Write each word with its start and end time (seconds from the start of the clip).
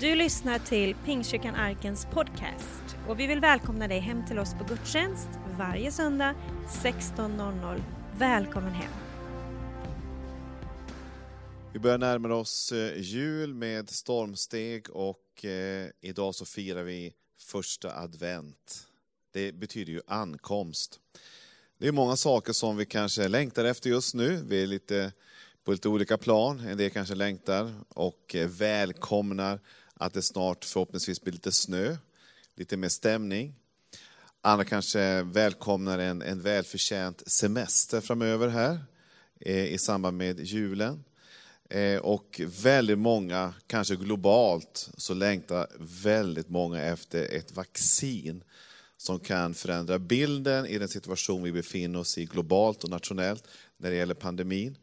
Du 0.00 0.14
lyssnar 0.14 0.58
till 0.58 0.94
Pingstkyrkan 1.04 1.54
Arkens 1.54 2.06
podcast 2.12 2.96
och 3.08 3.20
vi 3.20 3.26
vill 3.26 3.40
välkomna 3.40 3.88
dig 3.88 3.98
hem 3.98 4.26
till 4.26 4.38
oss 4.38 4.54
på 4.54 4.64
gudstjänst 4.64 5.28
varje 5.58 5.92
söndag 5.92 6.34
16.00. 6.82 7.82
Välkommen 8.18 8.72
hem! 8.72 8.92
Vi 11.72 11.78
börjar 11.78 11.98
närma 11.98 12.34
oss 12.34 12.72
eh, 12.72 13.00
jul 13.00 13.54
med 13.54 13.90
stormsteg 13.90 14.90
och 14.90 15.44
eh, 15.44 15.88
idag 16.00 16.34
så 16.34 16.44
firar 16.44 16.82
vi 16.82 17.12
första 17.40 17.96
advent. 17.96 18.86
Det 19.32 19.52
betyder 19.52 19.92
ju 19.92 20.00
ankomst. 20.06 21.00
Det 21.78 21.88
är 21.88 21.92
många 21.92 22.16
saker 22.16 22.52
som 22.52 22.76
vi 22.76 22.86
kanske 22.86 23.28
längtar 23.28 23.64
efter 23.64 23.90
just 23.90 24.14
nu. 24.14 24.42
Vi 24.48 24.62
är 24.62 24.66
lite 24.66 25.12
på 25.68 25.72
lite 25.72 25.88
olika 25.88 26.18
plan. 26.18 26.60
En 26.60 26.78
del 26.78 26.90
kanske 26.90 27.14
längtar 27.14 27.74
och 27.88 28.34
eh, 28.34 28.48
välkomnar 28.48 29.60
att 29.98 30.14
det 30.14 30.22
snart 30.22 30.64
förhoppningsvis 30.64 31.22
blir 31.22 31.32
lite 31.32 31.52
snö, 31.52 31.96
lite 32.54 32.76
mer 32.76 32.88
stämning. 32.88 33.54
Andra 34.40 34.64
kanske 34.64 35.22
välkomnar 35.22 35.98
en, 35.98 36.22
en 36.22 36.40
välförtjänt 36.40 37.22
semester 37.26 38.00
framöver 38.00 38.48
här 38.48 38.80
eh, 39.40 39.64
i 39.64 39.78
samband 39.78 40.16
med 40.16 40.40
julen. 40.40 41.04
Eh, 41.70 41.98
och 41.98 42.40
väldigt 42.62 42.98
många, 42.98 43.54
kanske 43.66 43.96
globalt, 43.96 44.90
så 44.96 45.14
längtar 45.14 45.66
väldigt 45.78 46.48
många 46.48 46.82
efter 46.82 47.36
ett 47.36 47.52
vaccin 47.52 48.44
som 48.96 49.20
kan 49.20 49.54
förändra 49.54 49.98
bilden 49.98 50.66
i 50.66 50.78
den 50.78 50.88
situation 50.88 51.42
vi 51.42 51.52
befinner 51.52 51.98
oss 51.98 52.18
i 52.18 52.24
globalt 52.24 52.84
och 52.84 52.90
nationellt 52.90 53.44
när 53.76 53.90
det 53.90 53.96
gäller 53.96 54.14
pandemin. 54.14 54.76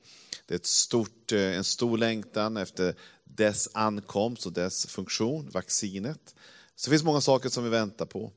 Det 0.48 0.54
är 0.54 0.56
ett 0.56 0.66
stort, 0.66 1.32
eh, 1.32 1.58
en 1.58 1.64
stor 1.64 1.98
längtan 1.98 2.58
efter 2.58 2.96
dess 3.36 3.70
ankomst 3.74 4.46
och 4.46 4.54
dess 4.54 4.86
funktion, 4.86 5.50
vaccinet. 5.50 6.36
Så 6.76 6.90
det 6.90 6.92
finns 6.92 7.04
många 7.04 7.22
saker 7.22 7.50
som 7.50 7.64
vi 7.64 7.70
väntar 7.70 8.06
på. 8.06 8.32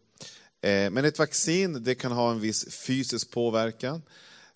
Eh, 0.61 0.91
men 0.91 1.05
ett 1.05 1.19
vaccin 1.19 1.85
det 1.85 1.95
kan 1.95 2.13
ha 2.13 2.31
en 2.31 2.41
viss 2.41 2.75
fysisk 2.75 3.31
påverkan. 3.31 4.03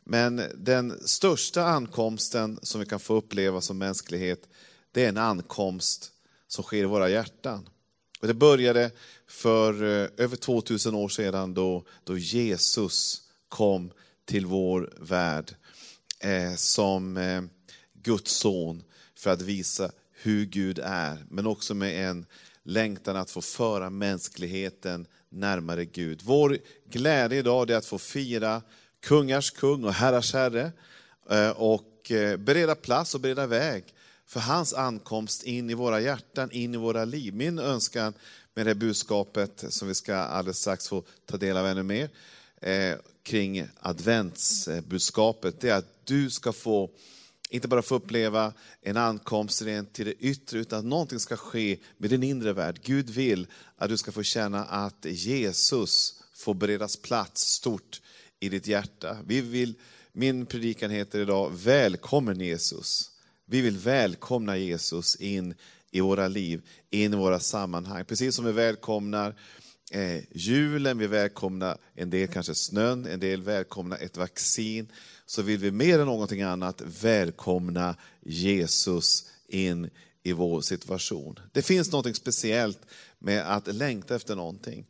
Men 0.05 0.43
den 0.55 1.09
största 1.09 1.65
ankomsten 1.65 2.59
som 2.63 2.81
vi 2.81 2.87
kan 2.87 3.01
få 3.01 3.15
uppleva 3.15 3.61
som 3.61 3.79
mänsklighet, 3.79 4.49
det 4.93 5.05
är 5.05 5.09
en 5.09 5.19
ankomst 5.19 6.13
som 6.49 6.65
sker 6.65 6.83
i 6.83 6.85
våra 6.85 7.09
hjärtan. 7.09 7.69
Och 8.21 8.27
det 8.27 8.35
började 8.35 8.91
för 9.27 9.83
eh, 9.83 10.09
över 10.17 10.37
2000 10.37 10.95
år 10.95 11.09
sedan 11.09 11.55
då, 11.55 11.85
då 12.05 12.19
Jesus 12.19 13.23
kom 13.49 13.93
till 14.25 14.47
vår 14.47 14.93
värld 15.01 15.55
eh, 16.21 16.55
som 16.55 17.17
eh, 17.17 17.43
Guds 18.03 18.33
son 18.33 18.85
för 19.15 19.31
att 19.31 19.43
visa 19.43 19.93
hur 20.23 20.45
Gud 20.45 20.79
är, 20.83 21.25
men 21.31 21.47
också 21.47 21.75
med 21.75 22.09
en 22.09 22.27
längtan 22.63 23.17
att 23.17 23.31
få 23.31 23.41
föra 23.41 23.91
mänskligheten 23.91 25.07
närmare 25.31 25.85
Gud. 25.85 26.21
Vår 26.25 26.59
glädje 26.91 27.39
idag 27.39 27.71
är 27.71 27.77
att 27.77 27.87
få 27.87 27.99
fira 27.99 28.63
kungars 29.01 29.51
kung 29.51 29.85
och 29.85 29.93
herrars 29.93 30.33
herre 30.33 30.73
eh, 31.31 31.51
och 31.51 32.11
eh, 32.11 32.37
bereda 32.37 32.75
plats 32.75 33.15
och 33.15 33.21
bereda 33.21 33.47
väg 33.47 33.85
för 34.27 34.41
hans 34.41 34.75
ankomst 34.75 35.43
in 35.43 35.71
i 35.71 35.75
våra 35.75 36.01
hjärtan, 36.01 36.51
in 36.51 36.75
i 36.75 36.79
våra 36.79 37.05
liv. 37.05 37.35
Min 37.35 37.59
önskan 37.59 38.15
med 38.55 38.67
det 38.67 38.75
budskapet 38.75 39.65
som 39.69 39.89
vi 39.89 39.95
ska 39.95 40.17
alldeles 40.17 40.59
strax 40.59 40.89
få 40.89 41.05
ta 41.27 41.37
del 41.37 41.57
av 41.57 41.67
ännu 41.67 41.83
mer 41.83 42.11
eh, 42.61 42.97
kring 43.23 43.67
adventsbudskapet, 43.81 45.61
det 45.61 45.69
är 45.69 45.75
att 45.75 46.07
du 46.07 46.31
ska 46.31 46.53
få 46.53 46.91
inte 47.53 47.69
bara 47.69 47.83
få 47.83 47.95
uppleva 47.95 48.53
en 48.83 48.97
ankomst 48.97 49.63
rent 49.63 49.93
till 49.93 50.07
det 50.07 50.13
yttre, 50.13 50.59
utan 50.59 50.79
att 50.79 50.85
någonting 50.85 51.21
ska 51.21 51.37
ske 51.37 51.79
med 51.97 52.11
din 52.11 52.23
inre 52.23 52.53
värld. 52.53 52.81
Gud 52.85 53.11
vill 53.11 53.47
att 53.77 53.89
du 53.89 53.97
ska 53.97 54.13
få 54.13 54.23
känna 54.23 54.65
att 54.65 55.05
Jesus 55.05 56.23
får 56.35 56.55
beredas 56.55 56.97
plats 56.97 57.43
stort 57.43 58.01
i 58.41 58.49
ditt 58.49 58.67
hjärta. 58.67 59.17
Vi 59.27 59.41
vill, 59.41 59.75
min 60.13 60.47
predikan 60.47 60.91
heter 60.91 61.21
idag 61.21 61.53
Välkommen 61.55 62.41
Jesus. 62.41 63.11
Vi 63.47 63.61
vill 63.61 63.79
välkomna 63.79 64.57
Jesus 64.57 65.17
in 65.17 65.55
i 65.91 66.01
våra 66.01 66.29
liv, 66.29 66.63
in 66.91 67.13
i 67.13 67.17
våra 67.17 67.41
sammanhang. 67.41 68.05
Precis 68.05 68.35
som 68.35 68.45
vi 68.45 68.53
välkomnar 68.53 69.35
eh, 69.93 70.23
julen, 70.33 70.99
vi 70.99 71.07
välkomnar 71.07 71.79
en 71.95 72.11
del 72.11 72.29
kanske 72.29 72.55
snön, 72.55 73.07
en 73.07 73.21
del 73.21 73.43
välkomnar 73.43 73.99
ett 73.99 74.17
vaccin, 74.17 74.89
så 75.27 75.43
vill 75.43 75.59
vi 75.59 75.71
mer 75.71 75.99
än 75.99 76.07
någonting 76.07 76.43
annat 76.43 76.83
välkomna 77.03 77.97
Jesus 78.21 79.31
in 79.49 79.91
i 80.23 80.33
vår 80.33 80.61
situation. 80.61 81.39
Det 81.53 81.63
finns 81.63 81.93
något 81.93 82.17
speciellt 82.17 82.79
med 83.19 83.57
att 83.57 83.75
längta 83.75 84.17
efter 84.17 84.37
någonting. 84.37 84.87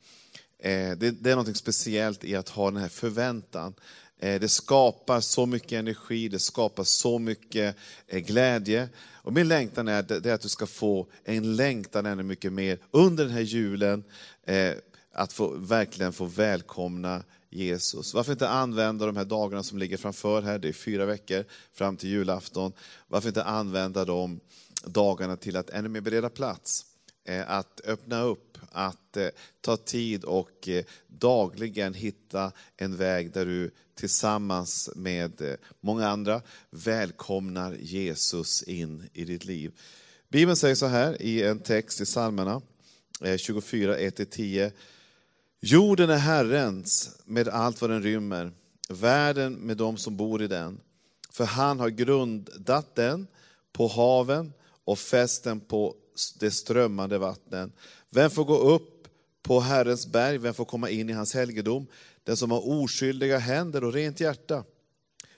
Eh, 0.59 0.97
det 0.97 1.31
är 1.31 1.37
något 1.37 1.57
speciellt 1.57 2.25
i 2.25 2.37
att 2.37 2.49
ha 2.49 2.71
den 2.71 2.81
här 2.81 2.89
förväntan. 2.89 3.75
Eh, 4.23 4.41
det 4.41 4.49
skapar 4.49 5.21
så 5.21 5.47
mycket 5.47 5.73
energi, 5.73 6.29
det 6.29 6.39
skapar 6.39 6.85
så 6.85 7.19
mycket 7.19 7.77
eh, 8.07 8.19
glädje. 8.19 8.89
Och 9.13 9.33
min 9.33 9.49
längtan 9.49 9.89
är 9.89 10.29
att 10.33 10.41
du 10.41 10.49
ska 10.49 10.67
få 10.67 11.07
en 11.25 11.57
längtan 11.57 12.07
ännu 12.07 12.23
mycket 12.23 12.53
mer 12.53 12.79
under 12.91 13.25
den 13.25 13.33
här 13.33 13.41
julen, 13.41 14.05
eh, 14.47 14.73
att 15.13 15.33
få, 15.33 15.49
verkligen 15.49 16.13
få 16.13 16.25
välkomna 16.25 17.23
Jesus. 17.51 18.15
Varför 18.15 18.33
inte 18.33 18.49
använda 18.49 19.07
de 19.07 19.17
här 19.17 19.25
dagarna 19.25 19.63
som 19.63 19.79
ligger 19.79 19.97
framför 19.97 20.43
här, 20.43 20.59
det 20.59 20.69
är 20.69 20.73
fyra 20.73 21.07
veckor 21.07 21.45
fram 21.73 21.97
till 21.97 22.11
julafton. 22.11 22.73
Varför 23.09 23.29
inte 23.29 23.45
använda 23.45 24.05
de 24.05 24.41
dagarna 24.85 25.37
till 25.37 25.57
att 25.57 25.71
ännu 25.71 25.89
mer 25.89 26.01
bereda 26.01 26.29
plats? 26.29 26.87
Eh, 27.25 27.51
att 27.51 27.81
öppna 27.85 28.23
upp, 28.23 28.59
att 28.71 29.17
eh, 29.17 29.29
ta 29.61 29.77
tid 29.77 30.25
och 30.25 30.69
eh, 30.69 30.85
dagligen 31.07 31.95
hitta 31.95 32.53
en 32.77 32.97
väg 32.97 33.33
där 33.33 33.47
du 33.47 33.71
tillsammans 33.95 34.91
med 34.97 35.57
många 35.81 36.09
andra 36.09 36.43
välkomnar 36.71 37.77
Jesus 37.81 38.63
in 38.63 39.09
i 39.13 39.25
ditt 39.25 39.45
liv. 39.45 39.73
Bibeln 40.29 40.57
säger 40.57 40.75
så 40.75 40.87
här 40.87 41.23
i 41.23 41.43
en 41.43 41.59
text 41.59 42.01
i 42.01 42.05
psalmerna 42.05 42.63
24, 43.37 43.97
1-10. 43.99 44.73
Jorden 45.61 46.11
är 46.11 46.17
Herrens 46.17 47.17
med 47.25 47.49
allt 47.49 47.81
vad 47.81 47.91
den 47.91 48.03
rymmer, 48.03 48.53
världen 48.89 49.55
med 49.55 49.77
dem 49.77 49.97
som 49.97 50.17
bor 50.17 50.43
i 50.43 50.47
den. 50.47 50.81
För 51.31 51.45
han 51.45 51.81
har 51.81 51.89
grundat 51.89 52.95
den 52.95 53.27
på 53.73 53.87
haven 53.87 54.53
och 54.85 54.99
fäst 54.99 55.45
den 55.45 55.61
på 55.61 55.97
de 56.41 56.51
strömmande 56.51 57.19
vattnen. 57.19 57.73
Vem 58.11 58.31
får 58.31 58.45
gå 58.45 58.59
upp 58.59 59.09
på 59.43 59.61
Herrens 59.61 60.07
berg, 60.07 60.39
vem 60.39 60.55
får 60.55 60.65
komma 60.65 60.91
in 60.91 61.11
i 61.11 61.13
hans 61.13 61.35
helgedom? 61.35 61.87
Den 62.25 62.37
som 62.37 62.51
har 62.51 62.69
oskyldiga 62.69 63.39
händer 63.39 63.85
och 63.85 63.93
rent 63.93 64.21
hjärta, 64.21 64.65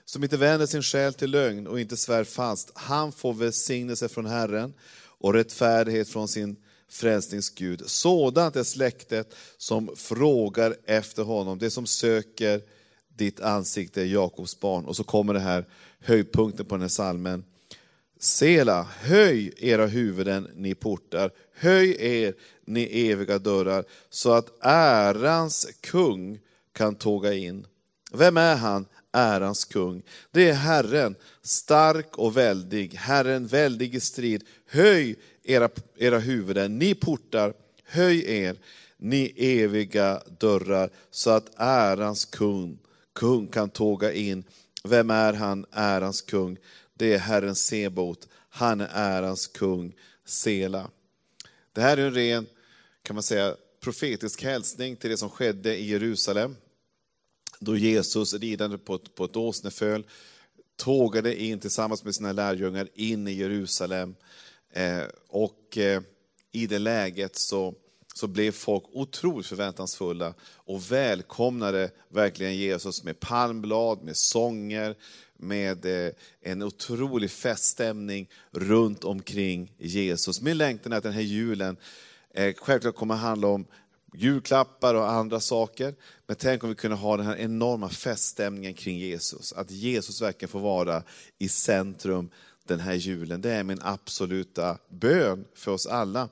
som 0.05 0.23
inte 0.23 0.37
vänder 0.37 0.65
sin 0.65 0.83
själ 0.83 1.13
till 1.13 1.31
lögn 1.31 1.67
och 1.67 1.79
inte 1.79 1.97
svär 1.97 2.23
fast, 2.23 2.71
han 2.73 3.11
får 3.11 3.33
välsignelse 3.33 4.09
från 4.09 4.25
Herren 4.25 4.73
och 5.17 5.33
rättfärdighet 5.33 6.09
från 6.09 6.27
sin 6.27 6.55
frälsningsgud. 6.89 7.81
Sådant 7.85 8.55
är 8.55 8.63
släktet 8.63 9.35
som 9.57 9.89
frågar 9.95 10.75
efter 10.85 11.23
honom, 11.23 11.59
det 11.59 11.69
som 11.71 11.85
söker 11.85 12.61
ditt 13.15 13.39
ansikte, 13.39 14.03
Jakobs 14.03 14.59
barn. 14.59 14.85
Och 14.85 14.95
så 14.95 15.03
kommer 15.03 15.33
det 15.33 15.39
här 15.39 15.65
höjdpunkten 15.99 16.65
på 16.65 16.75
den 16.75 16.81
här 16.81 16.89
salmen. 16.89 17.43
Sela, 18.19 18.87
höj 18.99 19.53
era 19.57 19.85
huvuden, 19.85 20.49
ni 20.55 20.75
portar, 20.75 21.31
höj 21.53 21.95
er, 21.99 22.33
ni 22.65 23.09
eviga 23.09 23.39
dörrar, 23.39 23.85
så 24.09 24.31
att 24.31 24.57
ärans 24.61 25.67
kung 25.81 26.39
kan 26.73 26.95
tåga 26.95 27.33
in. 27.33 27.67
Vem 28.13 28.37
är 28.37 28.55
han, 28.55 28.85
ärans 29.11 29.65
kung? 29.65 30.01
Det 30.31 30.49
är 30.49 30.53
Herren, 30.53 31.15
stark 31.41 32.17
och 32.17 32.37
väldig, 32.37 32.93
Herren 32.93 33.47
väldig 33.47 33.95
i 33.95 33.99
strid. 33.99 34.43
Höj 34.69 35.15
era, 35.43 35.69
era 35.97 36.19
huvuden, 36.19 36.79
ni 36.79 36.95
portar, 36.95 37.53
höj 37.85 38.25
er, 38.25 38.55
ni 38.97 39.33
eviga 39.37 40.21
dörrar, 40.39 40.89
så 41.11 41.29
att 41.29 41.51
ärans 41.57 42.25
kung, 42.25 42.77
kung 43.13 43.47
kan 43.47 43.69
tåga 43.69 44.13
in. 44.13 44.43
Vem 44.83 45.09
är 45.09 45.33
han, 45.33 45.65
ärans 45.71 46.21
kung? 46.21 46.57
Det 46.97 47.13
är 47.13 47.17
Herren 47.17 47.55
Sebot, 47.55 48.27
han 48.49 48.81
är 48.81 48.89
ärans 48.93 49.47
kung, 49.47 49.95
Sela. 50.25 50.89
Det 51.73 51.81
här 51.81 51.97
är 51.97 52.05
en 52.07 52.13
ren, 52.13 52.45
kan 53.03 53.15
man 53.15 53.23
säga, 53.23 53.55
profetisk 53.79 54.43
hälsning 54.43 54.95
till 54.95 55.09
det 55.09 55.17
som 55.17 55.29
skedde 55.29 55.77
i 55.77 55.89
Jerusalem. 55.89 56.55
Då 57.59 57.77
Jesus, 57.77 58.33
ridande 58.33 58.77
på 58.77 58.95
ett, 58.95 59.15
på 59.15 59.25
ett 59.25 59.35
åsneföl, 59.35 60.05
tågade 60.75 61.43
in 61.43 61.59
tillsammans 61.59 62.03
med 62.03 62.15
sina 62.15 62.31
lärjungar 62.31 62.89
in 62.93 63.27
i 63.27 63.31
Jerusalem. 63.31 64.15
Eh, 64.71 65.03
och 65.27 65.77
eh, 65.77 66.01
i 66.51 66.67
det 66.67 66.79
läget 66.79 67.35
så, 67.35 67.75
så 68.17 68.27
blev 68.27 68.51
folk 68.51 68.83
otroligt 68.93 69.47
förväntansfulla 69.47 70.33
och 70.55 70.91
välkomnade 70.91 71.91
verkligen 72.09 72.55
Jesus 72.55 73.03
med 73.03 73.19
palmblad, 73.19 74.03
med 74.03 74.17
sånger, 74.17 74.95
med 75.37 75.85
eh, 75.85 76.11
en 76.41 76.63
otrolig 76.63 77.31
feststämning 77.31 78.29
runt 78.51 79.03
omkring 79.03 79.71
Jesus. 79.77 80.41
Min 80.41 80.57
längtan 80.57 80.93
är 80.93 80.97
att 80.97 81.03
den 81.03 81.13
här 81.13 81.21
julen 81.21 81.77
eh, 82.33 82.53
självklart 82.57 82.95
kommer 82.95 83.13
att 83.13 83.21
handla 83.21 83.47
om 83.47 83.65
julklappar 84.13 84.95
och 84.95 85.11
andra 85.11 85.39
saker. 85.39 85.95
Men 86.27 86.35
tänk 86.35 86.63
om 86.63 86.69
vi 86.69 86.75
kunde 86.75 86.97
ha 86.97 87.17
den 87.17 87.25
här 87.25 87.37
enorma 87.37 87.89
feststämningen 87.89 88.73
kring 88.73 88.97
Jesus. 88.97 89.53
Att 89.53 89.71
Jesus 89.71 90.21
verkligen 90.21 90.49
får 90.49 90.59
vara 90.59 91.03
i 91.37 91.49
centrum 91.49 92.29
den 92.67 92.79
här 92.79 92.93
julen. 92.93 93.41
Det 93.41 93.51
är 93.51 93.63
min 93.63 93.81
absoluta 93.81 94.77
bön 94.89 95.45
för 95.55 95.71
oss 95.71 95.87
alla. 95.87 96.29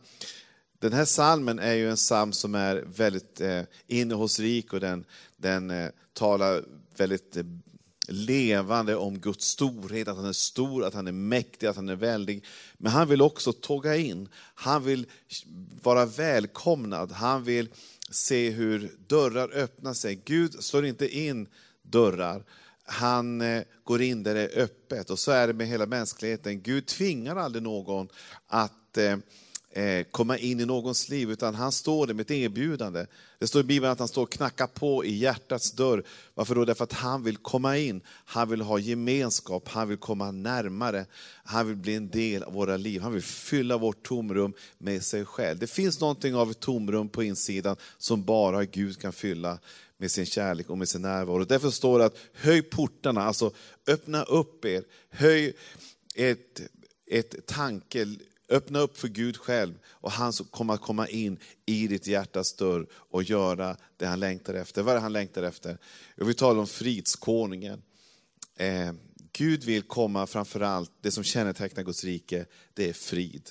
Den 0.83 0.93
här 0.93 1.05
salmen 1.05 1.59
är 1.59 1.73
ju 1.73 1.89
en 1.89 1.95
psalm 1.95 2.33
som 2.33 2.55
är 2.55 2.83
väldigt 2.87 3.41
eh, 3.41 3.61
innehållsrik 3.87 4.73
och 4.73 4.79
den, 4.79 5.05
den 5.37 5.71
eh, 5.71 5.89
talar 6.13 6.63
väldigt 6.97 7.37
eh, 7.37 7.43
levande 8.07 8.95
om 8.95 9.19
Guds 9.19 9.45
storhet, 9.45 10.07
att 10.07 10.15
han 10.15 10.25
är 10.25 10.33
stor, 10.33 10.85
att 10.85 10.93
han 10.93 11.07
är 11.07 11.11
mäktig, 11.11 11.67
att 11.67 11.75
han 11.75 11.89
är 11.89 11.95
väldig. 11.95 12.45
Men 12.77 12.91
han 12.91 13.07
vill 13.07 13.21
också 13.21 13.53
tåga 13.53 13.95
in, 13.95 14.29
han 14.55 14.83
vill 14.83 15.05
vara 15.81 16.05
välkomnad, 16.05 17.11
han 17.11 17.43
vill 17.43 17.69
se 18.09 18.49
hur 18.49 18.91
dörrar 19.07 19.49
öppnar 19.53 19.93
sig. 19.93 20.21
Gud 20.25 20.63
slår 20.63 20.85
inte 20.85 21.17
in 21.17 21.47
dörrar, 21.81 22.45
han 22.83 23.41
eh, 23.41 23.63
går 23.83 24.01
in 24.01 24.23
där 24.23 24.33
det 24.33 24.41
är 24.41 24.61
öppet. 24.63 25.09
Och 25.09 25.19
så 25.19 25.31
är 25.31 25.47
det 25.47 25.53
med 25.53 25.67
hela 25.67 25.85
mänskligheten. 25.85 26.61
Gud 26.61 26.85
tvingar 26.85 27.35
aldrig 27.35 27.63
någon 27.63 28.09
att 28.47 28.97
eh, 28.97 29.17
Eh, 29.75 30.03
komma 30.11 30.37
in 30.37 30.59
i 30.59 30.65
någons 30.65 31.09
liv, 31.09 31.31
utan 31.31 31.55
han 31.55 31.71
står 31.71 32.07
där 32.07 32.13
med 32.13 32.21
ett 32.21 32.31
erbjudande. 32.31 33.05
Det 33.39 33.47
står 33.47 33.61
i 33.61 33.63
Bibeln 33.63 33.91
att 33.91 33.99
han 33.99 34.07
står 34.07 34.23
och 34.23 34.31
knackar 34.31 34.67
på 34.67 35.05
i 35.05 35.15
hjärtats 35.15 35.71
dörr. 35.71 36.03
Varför 36.33 36.55
då? 36.55 36.65
Därför 36.65 36.83
att 36.83 36.93
han 36.93 37.23
vill 37.23 37.37
komma 37.37 37.77
in, 37.77 38.01
han 38.07 38.49
vill 38.49 38.61
ha 38.61 38.79
gemenskap, 38.79 39.67
han 39.67 39.87
vill 39.87 39.97
komma 39.97 40.31
närmare. 40.31 41.05
Han 41.43 41.67
vill 41.67 41.75
bli 41.75 41.95
en 41.95 42.09
del 42.09 42.43
av 42.43 42.53
våra 42.53 42.77
liv, 42.77 43.01
han 43.01 43.13
vill 43.13 43.21
fylla 43.21 43.77
vårt 43.77 44.03
tomrum 44.03 44.53
med 44.77 45.03
sig 45.03 45.25
själv. 45.25 45.59
Det 45.59 45.67
finns 45.67 45.99
någonting 45.99 46.35
av 46.35 46.51
ett 46.51 46.59
tomrum 46.59 47.09
på 47.09 47.23
insidan 47.23 47.75
som 47.97 48.23
bara 48.23 48.65
Gud 48.65 49.01
kan 49.01 49.13
fylla 49.13 49.59
med 49.97 50.11
sin 50.11 50.25
kärlek 50.25 50.69
och 50.69 50.77
med 50.77 50.89
sin 50.89 51.01
närvaro. 51.01 51.43
Därför 51.43 51.69
står 51.69 51.99
det 51.99 52.05
att 52.05 52.17
höj 52.33 52.61
portarna, 52.61 53.23
alltså 53.23 53.51
öppna 53.87 54.23
upp 54.23 54.65
er, 54.65 54.83
höj 55.09 55.53
ett, 56.15 56.61
ett 57.07 57.45
tanke, 57.45 58.07
öppna 58.49 58.79
upp 58.79 58.97
för 58.97 59.07
Gud 59.07 59.37
själv 59.37 59.73
och 59.85 60.11
han 60.11 60.33
kommer 60.33 60.73
att 60.73 60.81
komma 60.81 61.07
in 61.07 61.37
i 61.65 61.87
ditt 61.87 62.07
hjärtas 62.07 62.53
dörr 62.55 62.87
och 62.91 63.23
göra 63.23 63.77
det 63.97 64.05
han 64.05 64.19
längtar 64.19 64.53
efter. 64.53 64.81
Vad 64.81 64.91
är 64.91 64.95
det 64.95 65.01
han 65.01 65.13
längtar 65.13 65.43
efter? 65.43 65.77
Jag 66.15 66.25
vill 66.25 66.35
tala 66.35 66.59
om 66.59 66.67
fridskonungen. 66.67 67.81
Eh, 68.55 68.93
Gud 69.31 69.63
vill 69.63 69.83
komma 69.83 70.27
framför 70.27 70.61
allt, 70.61 70.91
det 71.01 71.11
som 71.11 71.23
kännetecknar 71.23 71.83
Guds 71.83 72.03
rike, 72.03 72.45
det 72.73 72.89
är 72.89 72.93
frid. 72.93 73.49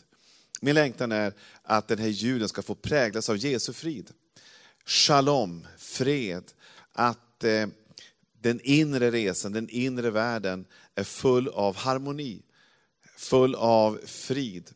Min 0.60 0.74
längtan 0.74 1.12
är 1.12 1.32
att 1.62 1.88
den 1.88 1.98
här 1.98 2.08
julen 2.08 2.48
ska 2.48 2.62
få 2.62 2.74
präglas 2.74 3.30
av 3.30 3.36
Jesu 3.36 3.72
frid 3.72 4.12
shalom, 4.84 5.66
fred, 5.78 6.44
att 6.92 7.44
eh, 7.44 7.66
den 8.40 8.60
inre 8.62 9.10
resan, 9.10 9.52
den 9.52 9.68
inre 9.68 10.10
världen 10.10 10.64
är 10.94 11.04
full 11.04 11.48
av 11.48 11.76
harmoni, 11.76 12.42
full 13.16 13.54
av 13.54 14.00
frid. 14.06 14.70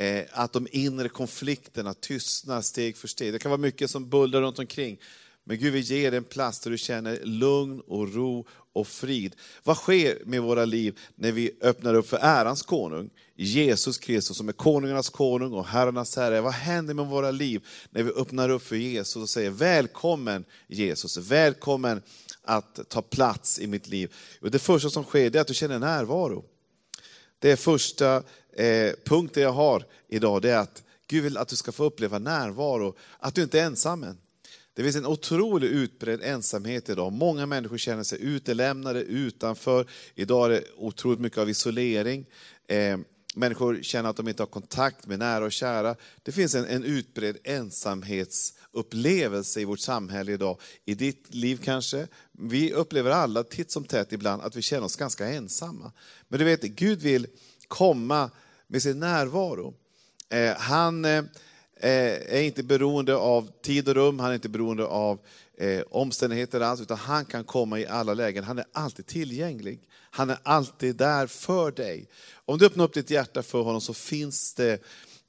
Eh, 0.00 0.24
att 0.32 0.52
de 0.52 0.66
inre 0.70 1.08
konflikterna 1.08 1.94
tystnar 1.94 2.62
steg 2.62 2.96
för 2.96 3.08
steg. 3.08 3.32
Det 3.32 3.38
kan 3.38 3.50
vara 3.50 3.60
mycket 3.60 3.90
som 3.90 4.08
bullrar 4.08 4.40
runt 4.40 4.58
omkring, 4.58 4.98
men 5.44 5.58
Gud 5.58 5.72
vill 5.72 5.82
ge 5.82 6.10
dig 6.10 6.16
en 6.16 6.24
plats 6.24 6.60
där 6.60 6.70
du 6.70 6.78
känner 6.78 7.18
lugn 7.24 7.80
och 7.80 8.14
ro 8.14 8.46
och 8.72 8.86
frid. 8.86 9.36
Vad 9.62 9.76
sker 9.76 10.18
med 10.24 10.42
våra 10.42 10.64
liv 10.64 10.98
när 11.14 11.32
vi 11.32 11.50
öppnar 11.60 11.94
upp 11.94 12.08
för 12.08 12.16
ärans 12.16 12.62
konung, 12.62 13.10
Jesus 13.36 13.98
Kristus 13.98 14.36
som 14.36 14.48
är 14.48 14.52
konungarnas 14.52 15.08
konung 15.08 15.52
och 15.52 15.66
herrarnas 15.66 16.16
herre? 16.16 16.40
Vad 16.40 16.52
händer 16.52 16.94
med 16.94 17.06
våra 17.06 17.30
liv 17.30 17.66
när 17.90 18.02
vi 18.02 18.10
öppnar 18.10 18.48
upp 18.48 18.62
för 18.62 18.76
Jesus 18.76 19.16
och 19.16 19.28
säger 19.28 19.50
välkommen 19.50 20.44
Jesus, 20.68 21.16
välkommen 21.16 22.02
att 22.42 22.88
ta 22.88 23.02
plats 23.02 23.58
i 23.58 23.66
mitt 23.66 23.88
liv? 23.88 24.14
Och 24.40 24.50
det 24.50 24.58
första 24.58 24.90
som 24.90 25.04
sker 25.04 25.36
är 25.36 25.40
att 25.40 25.46
du 25.46 25.54
känner 25.54 25.78
närvaro. 25.78 26.44
Det 27.40 27.56
första 27.56 28.22
eh, 28.52 28.92
punkten 29.04 29.42
jag 29.42 29.52
har 29.52 29.84
idag, 30.08 30.42
det 30.42 30.50
är 30.50 30.58
att 30.58 30.82
Gud 31.06 31.22
vill 31.22 31.36
att 31.36 31.48
du 31.48 31.56
ska 31.56 31.72
få 31.72 31.84
uppleva 31.84 32.18
närvaro, 32.18 32.96
att 33.18 33.34
du 33.34 33.42
inte 33.42 33.60
är 33.60 33.64
ensam 33.64 34.02
än. 34.04 34.18
Det 34.74 34.82
finns 34.82 34.96
en 34.96 35.06
otroligt 35.06 35.70
utbredd 35.70 36.22
ensamhet 36.22 36.88
idag. 36.88 37.12
Många 37.12 37.46
människor 37.46 37.78
känner 37.78 38.02
sig 38.02 38.22
utelämnade, 38.22 39.02
utanför. 39.02 39.86
Idag 40.14 40.46
är 40.46 40.50
det 40.50 40.64
otroligt 40.76 41.20
mycket 41.20 41.38
av 41.38 41.50
isolering. 41.50 42.26
Eh, 42.66 42.98
människor 43.34 43.82
känner 43.82 44.10
att 44.10 44.16
de 44.16 44.28
inte 44.28 44.42
har 44.42 44.46
kontakt 44.46 45.06
med 45.06 45.18
nära 45.18 45.44
och 45.44 45.52
kära. 45.52 45.96
Det 46.22 46.32
finns 46.32 46.54
en, 46.54 46.64
en 46.64 46.84
utbredd 46.84 47.36
ensamhetsupplevelse 47.44 49.60
i 49.60 49.64
vårt 49.64 49.80
samhälle 49.80 50.32
idag. 50.32 50.60
I 50.84 50.94
ditt 50.94 51.34
liv 51.34 51.60
kanske. 51.64 52.06
Vi 52.32 52.72
upplever 52.72 53.10
alla 53.10 53.44
titt 53.44 53.70
som 53.70 53.84
tätt 53.84 54.12
ibland 54.12 54.42
att 54.42 54.56
vi 54.56 54.62
känner 54.62 54.84
oss 54.84 54.96
ganska 54.96 55.28
ensamma. 55.28 55.92
Men 56.28 56.38
du 56.38 56.44
vet, 56.44 56.62
Gud 56.62 57.02
vill 57.02 57.26
komma 57.68 58.30
med 58.66 58.82
sin 58.82 59.00
närvaro. 59.00 59.74
Eh, 60.28 60.56
han... 60.56 61.04
Eh, 61.04 61.24
eh 61.82 62.36
är 62.36 62.42
inte 62.42 62.62
beroende 62.62 63.16
av 63.16 63.50
tid 63.62 63.88
och 63.88 63.94
rum, 63.94 64.18
han 64.18 64.30
är 64.30 64.34
inte 64.34 64.48
beroende 64.48 64.84
av 64.84 65.20
eh, 65.60 65.82
omständigheter 65.90 66.60
alls, 66.60 66.80
utan 66.80 66.96
han 66.96 67.24
kan 67.24 67.44
komma 67.44 67.78
i 67.78 67.86
alla 67.86 68.14
lägen. 68.14 68.44
Han 68.44 68.58
är 68.58 68.64
alltid 68.72 69.06
tillgänglig. 69.06 69.80
Han 70.10 70.30
är 70.30 70.38
alltid 70.42 70.96
där 70.96 71.26
för 71.26 71.70
dig. 71.70 72.08
Om 72.32 72.58
du 72.58 72.66
öppnar 72.66 72.84
upp 72.84 72.94
ditt 72.94 73.10
hjärta 73.10 73.42
för 73.42 73.62
honom 73.62 73.80
så 73.80 73.94
finns 73.94 74.54
det 74.54 74.72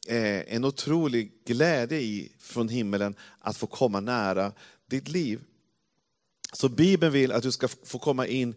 eh, 0.07 0.55
en 0.55 0.65
otrolig 0.65 1.31
glädje 1.45 1.99
i, 1.99 2.31
från 2.39 2.69
himmelen 2.69 3.15
att 3.39 3.57
få 3.57 3.67
komma 3.67 3.99
nära 3.99 4.51
ditt 4.89 5.07
liv. 5.07 5.41
Så 6.53 6.69
Bibeln 6.69 7.13
vill 7.13 7.31
att 7.31 7.43
du 7.43 7.51
ska 7.51 7.67
få 7.67 7.99
komma 7.99 8.27
in 8.27 8.55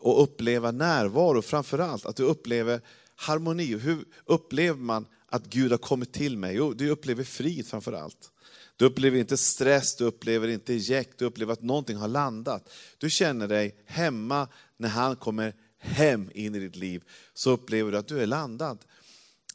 och 0.00 0.22
uppleva 0.22 0.70
närvaro, 0.70 1.42
framför 1.42 1.78
allt 1.78 2.06
att 2.06 2.16
du 2.16 2.22
upplever 2.22 2.80
harmoni. 3.16 3.78
Hur 3.78 4.04
upplever 4.24 4.80
man 4.80 5.06
att 5.26 5.46
Gud 5.46 5.70
har 5.70 5.78
kommit 5.78 6.12
till 6.12 6.38
mig? 6.38 6.56
Jo, 6.56 6.72
du 6.72 6.90
upplever 6.90 7.24
frid 7.24 7.66
framför 7.66 7.92
allt. 7.92 8.30
Du 8.76 8.84
upplever 8.84 9.18
inte 9.18 9.36
stress, 9.36 9.96
du 9.96 10.04
upplever 10.04 10.48
inte 10.48 10.74
jäkt, 10.74 11.18
du 11.18 11.24
upplever 11.24 11.52
att 11.52 11.62
någonting 11.62 11.96
har 11.96 12.08
landat. 12.08 12.70
Du 12.98 13.10
känner 13.10 13.48
dig 13.48 13.76
hemma 13.86 14.48
när 14.76 14.88
han 14.88 15.16
kommer 15.16 15.54
hem 15.78 16.30
in 16.34 16.54
i 16.54 16.58
ditt 16.58 16.76
liv. 16.76 17.02
Så 17.34 17.50
upplever 17.50 17.92
du 17.92 17.98
att 17.98 18.08
du 18.08 18.22
är 18.22 18.26
landad. 18.26 18.78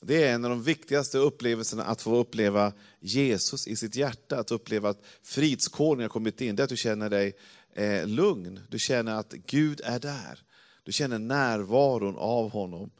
Det 0.01 0.23
är 0.23 0.33
en 0.33 0.45
av 0.45 0.49
de 0.49 0.63
viktigaste 0.63 1.17
upplevelserna 1.17 1.83
att 1.83 2.01
få 2.01 2.15
uppleva 2.15 2.73
Jesus 2.99 3.67
i 3.67 3.75
sitt 3.75 3.95
hjärta, 3.95 4.39
att 4.39 4.51
uppleva 4.51 4.89
att 4.89 5.03
fridskonungen 5.23 6.01
har 6.01 6.09
kommit 6.09 6.41
in. 6.41 6.55
Det 6.55 6.61
är 6.61 6.63
att 6.63 6.69
du 6.69 6.77
känner 6.77 7.09
dig 7.09 7.33
eh, 7.75 8.07
lugn, 8.07 8.59
du 8.69 8.79
känner 8.79 9.15
att 9.15 9.31
Gud 9.31 9.81
är 9.83 9.99
där. 9.99 10.43
Du 10.83 10.91
känner 10.91 11.19
närvaron 11.19 12.15
av 12.17 12.51
honom. 12.51 12.91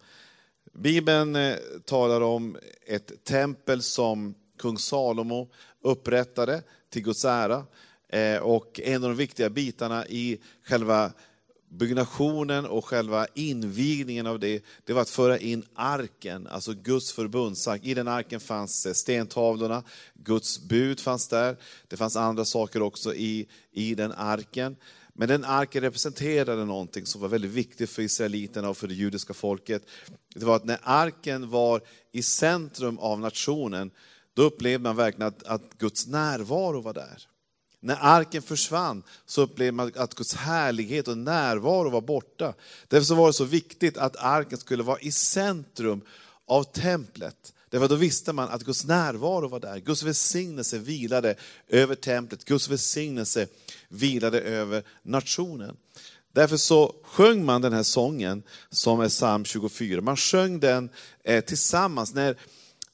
Bibeln 0.73 1.35
eh, 1.35 1.55
talar 1.85 2.21
om 2.21 2.57
ett 2.87 3.23
tempel 3.23 3.81
som 3.81 4.35
kung 4.57 4.77
Salomo 4.77 5.51
upprättade 5.83 6.63
till 6.89 7.03
Guds 7.03 7.25
ära. 7.25 7.65
Eh, 8.09 8.37
och 8.37 8.79
en 8.83 9.03
av 9.03 9.09
de 9.09 9.15
viktiga 9.15 9.49
bitarna 9.49 10.07
i 10.07 10.39
själva 10.63 11.11
byggnationen 11.69 12.65
och 12.65 12.85
själva 12.85 13.27
invigningen 13.33 14.27
av 14.27 14.39
det, 14.39 14.63
det 14.83 14.93
var 14.93 15.01
att 15.01 15.09
föra 15.09 15.37
in 15.37 15.63
arken, 15.73 16.47
alltså 16.47 16.73
Guds 16.73 17.13
förbundsark. 17.13 17.83
I 17.83 17.93
den 17.93 18.07
arken 18.07 18.39
fanns 18.39 18.85
eh, 18.85 18.93
stentavlorna, 18.93 19.83
Guds 20.13 20.59
bud 20.59 20.99
fanns 20.99 21.27
där. 21.27 21.57
Det 21.87 21.97
fanns 21.97 22.15
andra 22.15 22.45
saker 22.45 22.81
också 22.81 23.15
i, 23.15 23.47
i 23.71 23.95
den 23.95 24.11
arken. 24.11 24.75
Men 25.13 25.27
den 25.27 25.45
arken 25.45 25.81
representerade 25.81 26.65
någonting 26.65 27.05
som 27.05 27.21
var 27.21 27.27
väldigt 27.27 27.51
viktigt 27.51 27.89
för 27.89 28.01
israeliterna 28.01 28.69
och 28.69 28.77
för 28.77 28.87
det 28.87 28.93
judiska 28.93 29.33
folket. 29.33 29.83
Det 30.35 30.45
var 30.45 30.55
att 30.55 30.65
när 30.65 30.79
arken 30.83 31.49
var 31.49 31.81
i 32.11 32.23
centrum 32.23 32.99
av 32.99 33.19
nationen, 33.19 33.91
då 34.39 34.45
upplevde 34.45 34.83
man 34.83 34.95
verkligen 34.95 35.27
att, 35.27 35.43
att 35.43 35.77
Guds 35.77 36.07
närvaro 36.07 36.81
var 36.81 36.93
där. 36.93 37.27
När 37.79 37.97
arken 38.01 38.41
försvann 38.41 39.03
så 39.25 39.41
upplevde 39.41 39.71
man 39.71 39.91
att 39.95 40.15
Guds 40.15 40.33
härlighet 40.33 41.07
och 41.07 41.17
närvaro 41.17 41.89
var 41.89 42.01
borta. 42.01 42.53
Därför 42.87 43.15
var 43.15 43.27
det 43.27 43.33
så 43.33 43.43
viktigt 43.43 43.97
att 43.97 44.15
arken 44.15 44.57
skulle 44.57 44.83
vara 44.83 44.99
i 44.99 45.11
centrum 45.11 46.01
av 46.47 46.63
templet. 46.63 47.53
Därför 47.69 47.87
då 47.87 47.95
visste 47.95 48.33
man 48.33 48.49
att 48.49 48.63
Guds 48.63 48.85
närvaro 48.85 49.47
var 49.47 49.59
där. 49.59 49.77
Guds 49.77 50.03
välsignelse 50.03 50.77
vilade 50.77 51.35
över 51.67 51.95
templet, 51.95 52.45
Guds 52.45 52.69
välsignelse 52.69 53.47
vilade 53.87 54.41
över 54.41 54.83
nationen. 55.03 55.77
Därför 56.33 56.57
så 56.57 56.95
sjöng 57.03 57.45
man 57.45 57.61
den 57.61 57.73
här 57.73 57.83
sången 57.83 58.43
som 58.69 58.99
är 58.99 59.09
psalm 59.09 59.45
24. 59.45 60.01
Man 60.01 60.17
sjöng 60.17 60.59
den 60.59 60.89
eh, 61.23 61.43
tillsammans 61.43 62.13
när, 62.13 62.35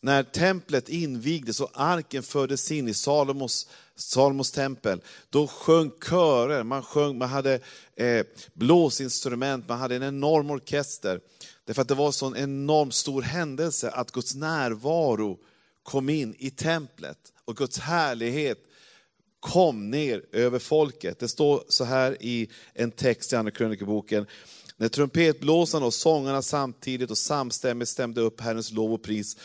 när 0.06 0.24
templet 0.24 0.90
invigdes 0.90 1.60
och 1.60 1.72
arken 1.74 2.24
fördes 2.24 2.72
in 2.72 2.88
i 2.88 2.94
Salomos, 2.94 3.68
Salomos 3.96 4.52
tempel, 4.52 5.02
då 5.30 5.48
sjöng 5.48 5.92
körer, 6.10 6.64
man, 6.64 6.84
sjöng, 6.84 7.18
man 7.18 7.30
hade 7.30 7.60
eh, 7.96 8.26
blåsinstrument, 8.54 9.68
man 9.68 9.80
hade 9.80 9.96
en 9.96 10.04
enorm 10.04 10.52
orkester. 10.52 11.20
Därför 11.66 11.82
att 11.82 11.88
det 11.88 11.96
var 11.96 12.06
en 12.06 12.14
sån 12.14 12.36
enormt 12.36 12.94
stor 12.94 13.22
händelse 13.22 13.90
att 13.90 14.12
Guds 14.12 14.36
närvaro 14.36 15.40
kom 15.84 16.10
in 16.10 16.36
i 16.40 16.50
templet 16.50 17.18
och 17.46 17.58
Guds 17.58 17.80
härlighet 17.80 18.58
kom 19.40 19.92
ner 19.92 20.26
över 20.32 20.60
folket. 20.60 21.20
Det 21.20 21.28
står 21.28 21.64
så 21.68 21.84
här 21.84 22.18
i 22.20 22.50
en 22.74 22.92
text 22.92 23.34
i 23.34 23.36
Andra 23.36 23.52
krönikeboken. 23.52 24.26
När 24.78 24.88
trumpetblåsarna 24.88 25.86
och 25.86 25.94
sångarna 25.94 26.42
samtidigt 26.42 27.12
och 27.12 27.18
samstämmigt 27.18 27.92
stämde 27.92 28.22
upp 28.22 28.42
Herrens 28.42 28.72
lov 28.72 28.94
och 28.94 29.04
pris 29.04 29.38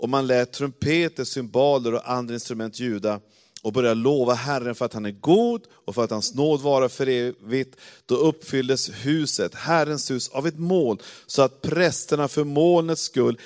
och 0.00 0.08
man 0.08 0.26
lät 0.26 0.52
trumpeter, 0.52 1.24
symboler 1.24 1.94
och 1.94 2.10
andra 2.10 2.34
instrument 2.34 2.80
ljuda 2.80 3.20
och 3.62 3.72
började 3.72 3.94
lova 3.94 4.34
Herren 4.34 4.74
för 4.74 4.84
att 4.84 4.94
han 4.94 5.06
är 5.06 5.10
god 5.10 5.62
och 5.72 5.94
för 5.94 6.04
att 6.04 6.10
hans 6.10 6.34
nåd 6.34 6.60
varar 6.60 6.88
för 6.88 7.06
evigt, 7.06 7.76
då 8.06 8.14
uppfylldes 8.14 8.90
huset, 8.90 9.54
Herrens 9.54 10.10
hus, 10.10 10.28
av 10.28 10.46
ett 10.46 10.58
mål, 10.58 11.02
så 11.26 11.42
att 11.42 11.62
prästerna 11.62 12.28
för 12.28 12.44
molnets 12.44 13.02
skull 13.02 13.38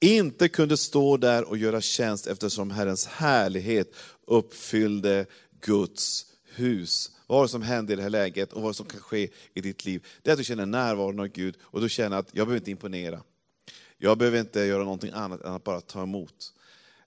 inte 0.00 0.48
kunde 0.48 0.76
stå 0.76 1.16
där 1.16 1.44
och 1.44 1.56
göra 1.56 1.80
tjänst 1.80 2.26
eftersom 2.26 2.70
Herrens 2.70 3.06
härlighet 3.06 3.94
uppfyllde 4.26 5.26
Guds 5.60 6.26
hus. 6.54 7.10
Vad 7.26 7.36
var 7.36 7.44
det 7.44 7.48
som 7.48 7.62
hände 7.62 7.92
i 7.92 7.96
det 7.96 8.02
här 8.02 8.10
läget 8.10 8.52
och 8.52 8.62
vad 8.62 8.76
som 8.76 8.86
kan 8.86 9.00
ske 9.00 9.28
i 9.54 9.60
ditt 9.60 9.84
liv? 9.84 10.06
Det 10.22 10.30
är 10.30 10.32
att 10.32 10.38
du 10.38 10.44
känner 10.44 10.66
närvaron 10.66 11.20
av 11.20 11.26
Gud 11.26 11.54
och 11.60 11.80
du 11.80 11.88
känner 11.88 12.16
att 12.16 12.28
jag 12.32 12.46
behöver 12.46 12.60
inte 12.60 12.70
imponera. 12.70 13.20
Jag 14.02 14.18
behöver 14.18 14.40
inte 14.40 14.60
göra 14.60 14.84
någonting 14.84 15.10
annat 15.14 15.40
än 15.40 15.52
att 15.52 15.64
bara 15.64 15.80
ta 15.80 16.02
emot. 16.02 16.52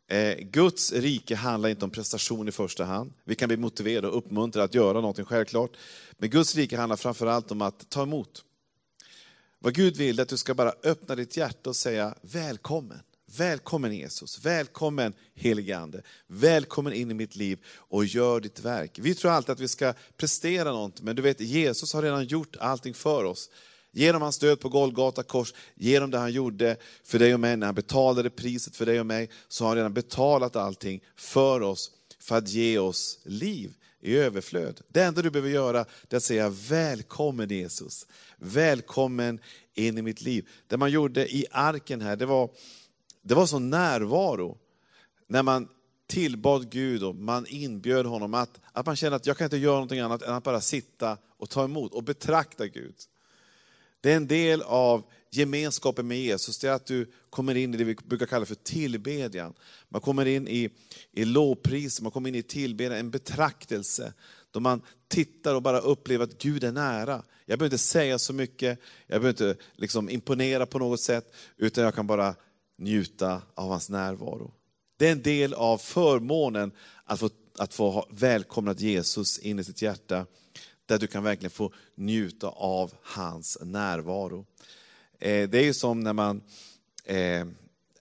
Eh, 0.08 0.38
Guds 0.38 0.92
rike 0.92 1.36
handlar 1.36 1.70
inte 1.70 1.86
om 1.86 1.92
prestation 1.92 2.48
i 2.48 2.52
första 2.52 2.86
hand. 2.86 3.14
Vi 3.24 3.36
kan 3.36 3.48
bli 3.48 3.58
motiverade 3.58 4.08
och 4.08 4.18
uppmuntrade 4.18 4.66
att 4.66 4.74
göra 4.74 4.94
någonting, 4.94 5.26
självklart. 5.26 5.72
Men 6.18 6.30
Guds 6.30 6.56
rike 6.56 6.78
handlar 6.78 6.96
framförallt 6.96 7.52
om 7.52 7.62
att 7.62 7.90
ta 7.90 8.04
emot. 8.04 8.44
Vad 9.60 9.74
Gud 9.74 9.98
vill 9.98 10.20
är 10.20 10.24
att 10.24 10.30
du 10.30 10.38
ska 10.38 10.54
bara 10.54 10.74
öppna 10.84 11.16
ditt 11.16 11.38
hjärta 11.38 11.70
och 11.70 11.76
säga 11.76 12.16
välkommen. 12.22 13.00
Välkommen 13.38 13.94
Jesus, 13.96 14.46
välkommen 14.46 15.14
helige 15.36 15.78
Ande, 15.78 16.02
välkommen 16.28 16.94
in 16.94 17.12
i 17.12 17.14
mitt 17.14 17.36
liv 17.36 17.60
och 17.66 18.06
gör 18.06 18.40
ditt 18.40 18.60
verk. 18.60 19.00
Vi 19.02 19.16
tror 19.16 19.32
alltid 19.32 19.50
att 19.54 19.60
vi 19.60 19.68
ska 19.68 19.94
prestera 20.18 20.72
något, 20.72 21.02
men 21.02 21.16
du 21.16 21.22
vet 21.22 21.40
Jesus 21.40 21.94
har 21.94 22.02
redan 22.02 22.26
gjort 22.26 22.56
allting 22.60 22.94
för 22.94 23.24
oss. 23.24 23.50
Genom 23.96 24.22
hans 24.22 24.40
död 24.40 24.60
på 24.60 24.70
Golgata 24.70 25.24
kors, 25.24 25.54
genom 25.76 26.12
det 26.12 26.18
han 26.18 26.32
gjorde 26.32 26.78
för 27.04 27.20
dig 27.20 27.34
och 27.34 27.40
mig, 27.40 27.58
när 27.58 27.66
han 27.66 27.76
betalade 27.76 28.30
priset 28.30 28.76
för 28.76 28.86
dig 28.86 29.00
och 29.00 29.06
mig, 29.06 29.30
så 29.48 29.64
har 29.64 29.70
han 29.70 29.78
redan 29.78 29.94
betalat 29.94 30.56
allting 30.56 31.04
för 31.16 31.62
oss, 31.62 31.92
för 32.20 32.38
att 32.38 32.50
ge 32.50 32.78
oss 32.78 33.20
liv 33.24 33.74
i 34.02 34.18
överflöd. 34.18 34.82
Det 34.88 35.02
enda 35.02 35.22
du 35.22 35.30
behöver 35.30 35.50
göra 35.50 35.86
är 36.10 36.18
att 36.18 36.24
säga 36.24 36.50
välkommen 36.50 37.50
Jesus, 37.50 38.08
välkommen 38.38 39.40
in 39.74 39.98
i 39.98 40.02
mitt 40.02 40.22
liv. 40.22 40.48
Det 40.68 40.78
man 40.78 40.92
gjorde 40.92 41.36
i 41.36 41.46
arken 41.52 42.02
här, 42.02 42.16
det 42.16 42.26
var, 42.26 42.50
det 43.22 43.36
var 43.36 43.46
sån 43.46 43.70
närvaro. 43.70 44.58
När 45.28 45.44
man 45.44 45.68
tillbad 46.08 46.72
Gud 46.72 47.04
och 47.04 47.16
man 47.16 47.46
inbjöd 47.50 48.06
honom, 48.06 48.34
att, 48.34 48.60
att 48.72 48.86
man 48.86 48.96
känner 48.96 49.16
att 49.16 49.26
jag 49.26 49.38
kan 49.38 49.46
inte 49.46 49.58
göra 49.58 49.74
någonting 49.74 50.00
annat 50.00 50.22
än 50.22 50.34
att 50.34 50.44
bara 50.44 50.62
sitta 50.62 51.18
och 51.38 51.50
ta 51.50 51.64
emot 51.64 51.94
och 51.94 52.04
betrakta 52.04 52.68
Gud. 52.68 52.96
Det 54.04 54.12
är 54.12 54.18
en 54.18 54.28
del 54.28 54.62
av 54.62 55.04
gemenskapen 55.32 56.08
med 56.08 56.20
Jesus, 56.20 56.60
det 56.60 56.68
är 56.68 56.72
att 56.72 56.86
du 56.86 57.12
kommer 57.30 57.56
in 57.56 57.74
i 57.74 57.78
det 57.78 57.84
vi 57.84 57.96
brukar 57.96 58.26
kalla 58.26 58.46
för 58.46 58.56
tillbedjan. 58.56 59.54
Man 59.90 60.02
kommer 60.02 60.26
in 60.26 60.48
i, 60.48 60.70
i 61.12 61.26
lovpris, 61.26 62.02
man 62.02 62.12
kommer 62.12 62.30
in 62.30 62.36
i 62.36 62.44
tillbedjan, 62.44 63.00
en 63.00 63.12
betraktelse. 63.12 64.14
Då 64.52 64.60
man 64.60 64.82
tittar 65.08 65.56
och 65.56 65.62
bara 65.62 65.80
upplever 65.80 66.24
att 66.24 66.38
Gud 66.42 66.64
är 66.64 66.72
nära. 66.72 67.24
Jag 67.46 67.60
behöver 67.60 67.76
inte 67.76 67.84
säga 67.84 68.20
så 68.20 68.34
mycket, 68.34 68.80
jag 69.08 69.22
behöver 69.22 69.30
inte 69.30 69.64
liksom 69.76 70.10
imponera 70.10 70.66
på 70.66 70.80
något 70.80 71.00
sätt, 71.00 71.36
utan 71.58 71.84
jag 71.84 71.96
kan 71.96 72.08
bara 72.08 72.36
njuta 72.78 73.42
av 73.56 73.70
hans 73.70 73.90
närvaro. 73.90 74.54
Det 74.98 75.08
är 75.08 75.12
en 75.12 75.22
del 75.22 75.54
av 75.54 75.78
förmånen 75.78 76.72
att 77.06 77.20
få, 77.20 77.30
att 77.58 77.74
få 77.74 78.08
välkomnat 78.12 78.80
Jesus 78.80 79.40
in 79.40 79.60
i 79.60 79.64
sitt 79.64 79.82
hjärta 79.82 80.26
där 80.86 81.00
du 81.00 81.08
kan 81.08 81.24
verkligen 81.24 81.52
få 81.52 81.74
njuta 81.96 82.48
av 82.48 82.94
hans 83.02 83.58
närvaro. 83.62 84.46
Eh, 85.20 85.50
det 85.50 85.58
är 85.58 85.64
ju 85.64 85.74
som 85.74 86.00
när 86.00 86.14
man 86.14 86.42
eh, 87.06 87.46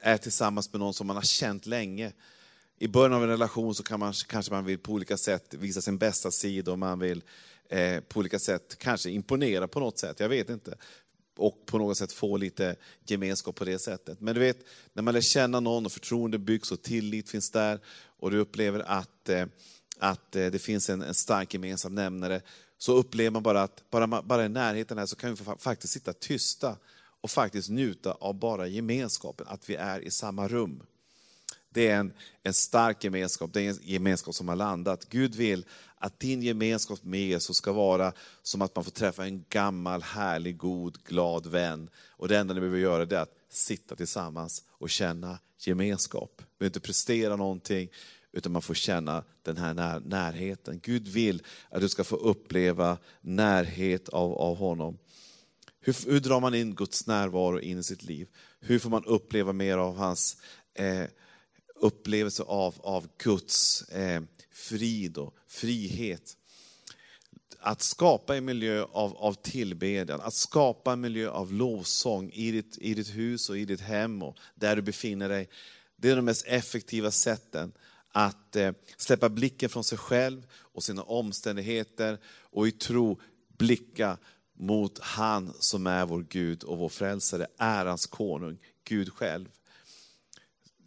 är 0.00 0.16
tillsammans 0.16 0.72
med 0.72 0.80
någon 0.80 0.94
som 0.94 1.06
man 1.06 1.16
har 1.16 1.22
känt 1.22 1.66
länge. 1.66 2.12
I 2.78 2.88
början 2.88 3.12
av 3.12 3.22
en 3.22 3.28
relation 3.28 3.74
så 3.74 3.82
kan 3.82 4.00
man, 4.00 4.12
kanske 4.26 4.52
man 4.52 4.64
vill 4.64 4.78
på 4.78 4.92
olika 4.92 5.16
sätt 5.16 5.54
visa 5.54 5.80
sin 5.80 5.98
bästa 5.98 6.30
sida 6.30 6.72
och 6.72 6.78
man 6.78 6.98
vill 6.98 7.22
eh, 7.68 8.00
på 8.00 8.18
olika 8.20 8.38
sätt 8.38 8.76
kanske 8.78 9.10
imponera 9.10 9.68
på 9.68 9.80
något 9.80 9.98
sätt, 9.98 10.20
jag 10.20 10.28
vet 10.28 10.50
inte. 10.50 10.76
Och 11.36 11.66
på 11.66 11.78
något 11.78 11.98
sätt 11.98 12.12
få 12.12 12.36
lite 12.36 12.76
gemenskap 13.06 13.56
på 13.56 13.64
det 13.64 13.78
sättet. 13.78 14.20
Men 14.20 14.34
du 14.34 14.40
vet, 14.40 14.58
när 14.92 15.02
man 15.02 15.14
lär 15.14 15.20
känna 15.20 15.60
någon 15.60 15.86
och 15.86 15.92
förtroende 15.92 16.38
byggs 16.38 16.72
och 16.72 16.82
tillit 16.82 17.30
finns 17.30 17.50
där 17.50 17.80
och 18.18 18.30
du 18.30 18.38
upplever 18.38 18.80
att, 18.80 19.30
att 19.98 20.32
det 20.32 20.62
finns 20.62 20.90
en, 20.90 21.02
en 21.02 21.14
stark 21.14 21.54
gemensam 21.54 21.94
nämnare, 21.94 22.40
så 22.82 22.92
upplever 22.92 23.30
man 23.30 23.42
bara 23.42 23.62
att 23.62 23.90
bara, 23.90 24.22
bara 24.22 24.44
i 24.44 24.48
närheten 24.48 24.98
här 24.98 25.06
så 25.06 25.16
kan 25.16 25.34
vi 25.34 25.44
faktiskt 25.58 25.92
sitta 25.92 26.12
tysta 26.12 26.76
och 27.20 27.30
faktiskt 27.30 27.70
njuta 27.70 28.12
av 28.12 28.34
bara 28.34 28.66
gemenskapen, 28.66 29.46
att 29.48 29.70
vi 29.70 29.74
är 29.74 30.00
i 30.00 30.10
samma 30.10 30.48
rum. 30.48 30.82
Det 31.68 31.88
är 31.88 31.96
en, 31.96 32.12
en 32.42 32.54
stark 32.54 33.04
gemenskap, 33.04 33.50
det 33.52 33.62
är 33.62 33.70
en 33.70 33.78
gemenskap 33.82 34.34
som 34.34 34.48
har 34.48 34.56
landat. 34.56 35.08
Gud 35.08 35.34
vill 35.34 35.64
att 35.96 36.20
din 36.20 36.42
gemenskap 36.42 37.04
med 37.04 37.20
Jesus 37.20 37.56
ska 37.56 37.72
vara 37.72 38.12
som 38.42 38.62
att 38.62 38.74
man 38.74 38.84
får 38.84 38.92
träffa 38.92 39.24
en 39.24 39.44
gammal, 39.48 40.02
härlig, 40.02 40.56
god, 40.56 41.04
glad 41.04 41.46
vän. 41.46 41.90
Och 41.96 42.28
det 42.28 42.38
enda 42.38 42.54
ni 42.54 42.60
behöver 42.60 42.78
göra 42.78 43.02
är 43.02 43.22
att 43.22 43.34
sitta 43.50 43.96
tillsammans 43.96 44.64
och 44.68 44.90
känna 44.90 45.38
gemenskap. 45.58 46.32
Du 46.36 46.44
behöver 46.58 46.70
inte 46.70 46.80
prestera 46.80 47.36
någonting, 47.36 47.88
utan 48.32 48.52
man 48.52 48.62
får 48.62 48.74
känna 48.74 49.24
den 49.42 49.56
här 49.56 49.74
när, 49.74 50.00
närheten. 50.00 50.80
Gud 50.82 51.08
vill 51.08 51.42
att 51.70 51.80
du 51.80 51.88
ska 51.88 52.04
få 52.04 52.16
uppleva 52.16 52.98
närhet 53.20 54.08
av, 54.08 54.32
av 54.32 54.56
honom. 54.56 54.98
Hur, 55.80 56.10
hur 56.10 56.20
drar 56.20 56.40
man 56.40 56.54
in 56.54 56.74
Guds 56.74 57.06
närvaro 57.06 57.60
in 57.60 57.78
i 57.78 57.82
sitt 57.82 58.02
liv? 58.02 58.28
Hur 58.60 58.78
får 58.78 58.90
man 58.90 59.04
uppleva 59.04 59.52
mer 59.52 59.78
av 59.78 59.96
hans 59.96 60.36
eh, 60.74 61.04
upplevelse 61.74 62.42
av, 62.42 62.74
av 62.78 63.08
Guds 63.18 63.82
eh, 63.82 64.22
frid 64.52 65.18
och 65.18 65.34
frihet? 65.48 66.36
Att 67.58 67.82
skapa 67.82 68.36
en 68.36 68.44
miljö 68.44 68.82
av, 68.92 69.16
av 69.16 69.34
tillbedjan, 69.34 70.20
att 70.20 70.34
skapa 70.34 70.92
en 70.92 71.00
miljö 71.00 71.30
av 71.30 71.52
lovsång 71.52 72.30
i 72.30 72.50
ditt, 72.50 72.78
i 72.78 72.94
ditt 72.94 73.14
hus 73.14 73.50
och 73.50 73.58
i 73.58 73.64
ditt 73.64 73.80
hem 73.80 74.22
och 74.22 74.36
där 74.54 74.76
du 74.76 74.82
befinner 74.82 75.28
dig. 75.28 75.48
Det 75.96 76.10
är 76.10 76.16
de 76.16 76.24
mest 76.24 76.46
effektiva 76.46 77.10
sätten 77.10 77.72
att 78.12 78.56
eh, 78.56 78.72
släppa 78.96 79.28
blicken 79.28 79.68
från 79.68 79.84
sig 79.84 79.98
själv 79.98 80.46
och 80.54 80.82
sina 80.82 81.02
omständigheter 81.02 82.18
och 82.40 82.68
i 82.68 82.72
tro 82.72 83.20
blicka 83.58 84.18
mot 84.58 84.98
han 84.98 85.52
som 85.58 85.86
är 85.86 86.06
vår 86.06 86.26
Gud 86.28 86.64
och 86.64 86.78
vår 86.78 86.88
frälsare, 86.88 87.46
ärans 87.58 88.06
konung, 88.06 88.58
Gud 88.84 89.12
själv. 89.12 89.48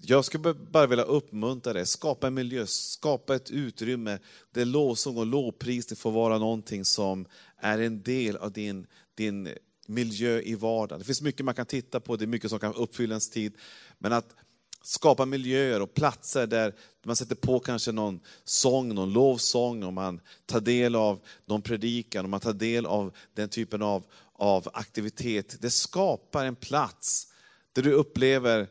Jag 0.08 0.25
skulle 0.25 0.53
bara 0.53 0.88
vilja 0.88 1.03
uppmuntra 1.03 1.74
dig, 1.74 1.86
skapa 1.86 2.27
en 2.27 2.34
miljö, 2.34 2.65
skapa 2.67 3.36
ett 3.36 3.51
utrymme 3.51 4.20
där 4.51 4.65
lovsång 4.65 5.17
och 5.17 5.25
lovprisning 5.25 5.98
får 5.98 6.12
vara 6.12 6.38
någonting 6.38 6.86
som 6.86 7.25
är 7.58 7.79
en 7.79 8.03
del 8.03 8.38
av 8.38 8.51
din, 8.51 8.88
din 9.15 9.50
miljö 9.88 10.41
i 10.41 10.55
vardagen. 10.55 11.00
Det 11.00 11.05
finns 11.05 11.22
mycket 11.22 11.46
man 11.46 11.55
kan 11.55 11.65
titta 11.65 12.00
på, 12.00 12.15
det 12.15 12.25
är 12.25 12.27
mycket 12.27 12.50
som 12.50 12.60
kan 12.60 12.74
uppfylla 12.74 13.13
ens 13.13 13.29
tid. 13.29 13.53
Men 13.98 14.13
att 14.13 14.36
skapa 14.85 15.25
miljöer 15.25 15.81
och 15.81 15.93
platser 15.93 16.47
där 16.47 16.73
man 17.05 17.15
sätter 17.15 17.35
på 17.35 17.59
kanske 17.59 17.91
någon 17.91 18.19
sång, 18.43 18.95
någon 18.95 19.13
lovsång, 19.13 19.83
och 19.83 19.93
man 19.93 20.21
tar 20.45 20.59
del 20.59 20.95
av 20.95 21.19
någon 21.45 21.61
predikan, 21.61 22.25
och 22.25 22.29
man 22.29 22.39
tar 22.39 22.53
del 22.53 22.85
av 22.85 23.15
den 23.33 23.49
typen 23.49 23.81
av, 23.81 24.03
av 24.33 24.69
aktivitet. 24.73 25.61
Det 25.61 25.69
skapar 25.69 26.45
en 26.45 26.55
plats 26.55 27.27
där 27.73 27.81
du 27.81 27.91
upplever, 27.91 28.67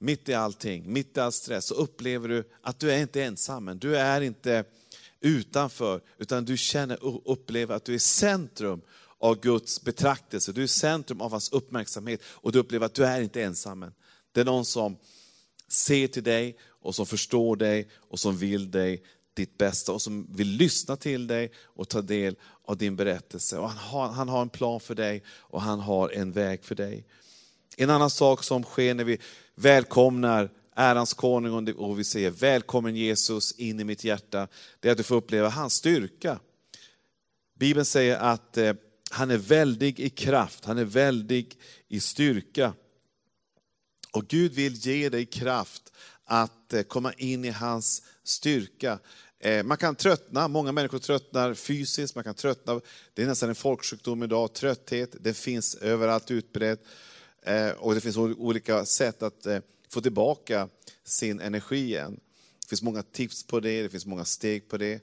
mitt 0.00 0.28
i 0.28 0.34
allting, 0.34 0.92
mitt 0.92 1.16
i 1.16 1.20
all 1.20 1.32
stress, 1.32 1.64
så 1.64 1.74
upplever 1.74 2.28
du 2.28 2.50
att 2.62 2.78
du 2.78 2.92
är 2.92 2.98
inte 2.98 3.22
ensam, 3.22 3.78
du 3.78 3.96
är 3.96 4.20
inte 4.20 4.64
utanför, 5.20 6.00
utan 6.18 6.44
du 6.44 6.56
känner 6.56 7.04
och 7.04 7.32
upplever 7.32 7.74
att 7.74 7.84
du 7.84 7.94
är 7.94 7.98
centrum 7.98 8.80
av 9.18 9.40
Guds 9.40 9.82
betraktelse, 9.82 10.52
du 10.52 10.62
är 10.62 10.66
centrum 10.66 11.20
av 11.20 11.30
hans 11.30 11.52
uppmärksamhet 11.52 12.20
och 12.24 12.52
du 12.52 12.58
upplever 12.58 12.86
att 12.86 12.94
du 12.94 13.04
är 13.04 13.20
inte 13.20 13.42
ensam. 13.42 13.92
Det 14.32 14.40
är 14.40 14.44
någon 14.44 14.64
som 14.64 14.96
ser 15.68 16.06
till 16.06 16.22
dig 16.22 16.56
och 16.62 16.94
som 16.94 17.06
förstår 17.06 17.56
dig 17.56 17.88
och 17.94 18.18
som 18.20 18.36
vill 18.36 18.70
dig 18.70 19.02
ditt 19.34 19.58
bästa 19.58 19.92
och 19.92 20.02
som 20.02 20.26
vill 20.30 20.48
lyssna 20.48 20.96
till 20.96 21.26
dig 21.26 21.52
och 21.64 21.88
ta 21.88 22.02
del 22.02 22.36
av 22.64 22.76
din 22.76 22.96
berättelse. 22.96 23.58
Och 23.58 23.70
han, 23.70 23.78
har, 23.78 24.08
han 24.08 24.28
har 24.28 24.42
en 24.42 24.48
plan 24.48 24.80
för 24.80 24.94
dig 24.94 25.22
och 25.28 25.62
han 25.62 25.80
har 25.80 26.10
en 26.10 26.32
väg 26.32 26.64
för 26.64 26.74
dig. 26.74 27.06
En 27.76 27.90
annan 27.90 28.10
sak 28.10 28.44
som 28.44 28.62
sker 28.62 28.94
när 28.94 29.04
vi 29.04 29.18
välkomnar 29.54 30.50
ärans 30.76 31.14
konung 31.14 31.72
och 31.72 31.98
vi 31.98 32.04
säger 32.04 32.30
välkommen 32.30 32.96
Jesus 32.96 33.52
in 33.52 33.80
i 33.80 33.84
mitt 33.84 34.04
hjärta, 34.04 34.48
det 34.80 34.88
är 34.88 34.92
att 34.92 34.98
du 34.98 35.04
får 35.04 35.16
uppleva 35.16 35.48
hans 35.48 35.74
styrka. 35.74 36.38
Bibeln 37.58 37.84
säger 37.84 38.16
att 38.16 38.56
eh, 38.56 38.74
han 39.10 39.30
är 39.30 39.38
väldig 39.38 40.00
i 40.00 40.10
kraft, 40.10 40.64
han 40.64 40.78
är 40.78 40.84
väldig 40.84 41.58
i 41.88 42.00
styrka. 42.00 42.72
Och 44.18 44.28
Gud 44.28 44.52
vill 44.52 44.74
ge 44.74 45.08
dig 45.08 45.26
kraft 45.26 45.92
att 46.24 46.72
eh, 46.72 46.82
komma 46.82 47.12
in 47.12 47.44
i 47.44 47.50
hans 47.50 48.02
styrka. 48.24 48.98
Eh, 49.40 49.64
man 49.64 49.76
kan 49.76 49.94
tröttna, 49.94 50.48
många 50.48 50.72
människor 50.72 50.98
tröttnar 50.98 51.54
fysiskt, 51.54 52.14
man 52.14 52.24
kan 52.24 52.34
tröttna, 52.34 52.80
det 53.14 53.22
är 53.22 53.26
nästan 53.26 53.48
en 53.48 53.54
folksjukdom 53.54 54.22
idag, 54.22 54.52
trötthet, 54.52 55.16
det 55.20 55.34
finns 55.34 55.74
överallt 55.74 56.30
utbrett. 56.30 56.84
Eh, 57.42 57.70
och 57.70 57.94
det 57.94 58.00
finns 58.00 58.16
olika 58.16 58.84
sätt 58.84 59.22
att 59.22 59.46
få 59.88 60.00
tillbaka 60.00 60.68
sin 61.04 61.40
energi 61.40 61.84
igen. 61.84 62.20
Det 62.60 62.68
finns 62.68 62.82
många 62.82 63.02
tips 63.02 63.46
på 63.46 63.60
det, 63.60 63.82
det 63.82 63.88
finns 63.88 64.06
många 64.06 64.24
steg 64.24 64.68
på 64.68 64.76
det. 64.76 65.02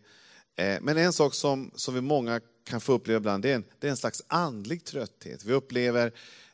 Men 0.81 0.97
en 0.97 1.13
sak 1.13 1.33
som, 1.33 1.71
som 1.75 1.93
vi 1.93 2.01
många 2.01 2.41
kan 2.63 2.81
få 2.81 2.93
uppleva 2.93 3.17
ibland, 3.17 3.43
det 3.43 3.51
är 3.51 3.55
en, 3.55 3.65
det 3.79 3.87
är 3.87 3.91
en 3.91 3.97
slags 3.97 4.23
andlig 4.27 4.85
trötthet. 4.85 5.45
Vi 5.45 5.53
upplever 5.53 6.11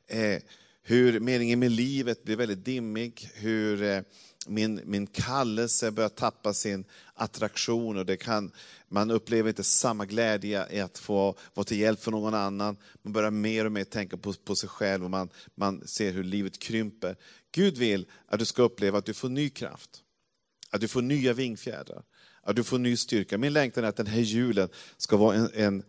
eh, 0.08 0.42
hur 0.84 1.20
meningen 1.20 1.60
med 1.60 1.72
livet 1.72 2.24
blir 2.24 2.36
väldigt 2.36 2.66
dimmig, 2.66 3.30
hur 3.34 3.84
eh, 3.84 4.02
min, 4.48 4.82
min 4.86 5.08
kallelse 5.08 5.92
börjar 5.92 6.10
tappa 6.10 6.54
sin 6.54 6.86
attraktion 7.14 7.98
och 7.98 8.06
det 8.06 8.18
kan, 8.18 8.52
man 8.88 9.12
upplever 9.12 9.50
inte 9.50 9.64
samma 9.64 10.06
glädje 10.06 10.68
i 10.72 10.80
att 10.80 10.98
få 10.98 11.36
vara 11.54 11.64
till 11.64 11.80
hjälp 11.80 12.04
för 12.04 12.12
någon 12.12 12.34
annan. 12.34 12.78
Man 13.02 13.14
börjar 13.14 13.32
mer 13.32 13.66
och 13.66 13.72
mer 13.72 13.84
tänka 13.84 14.18
på, 14.18 14.34
på 14.34 14.56
sig 14.56 14.70
själv 14.70 15.04
och 15.04 15.10
man, 15.10 15.30
man 15.56 15.88
ser 15.88 16.12
hur 16.12 16.24
livet 16.24 16.60
krymper. 16.60 17.16
Gud 17.52 17.78
vill 17.78 18.06
att 18.28 18.40
du 18.40 18.46
ska 18.46 18.62
uppleva 18.62 18.98
att 18.98 19.06
du 19.06 19.14
får 19.14 19.30
ny 19.30 19.50
kraft, 19.50 19.90
att 20.70 20.82
du 20.82 20.88
får 20.88 21.02
nya 21.02 21.34
vingfjädrar, 21.34 22.04
att 22.44 22.56
du 22.56 22.64
får 22.64 22.80
ny 22.80 22.98
styrka. 22.98 23.38
Min 23.38 23.54
längtan 23.54 23.84
är 23.84 23.88
att 23.88 23.96
den 23.96 24.08
här 24.08 24.22
julen 24.22 24.70
ska 24.98 25.18
vara 25.18 25.36
en, 25.36 25.50
en, 25.54 25.84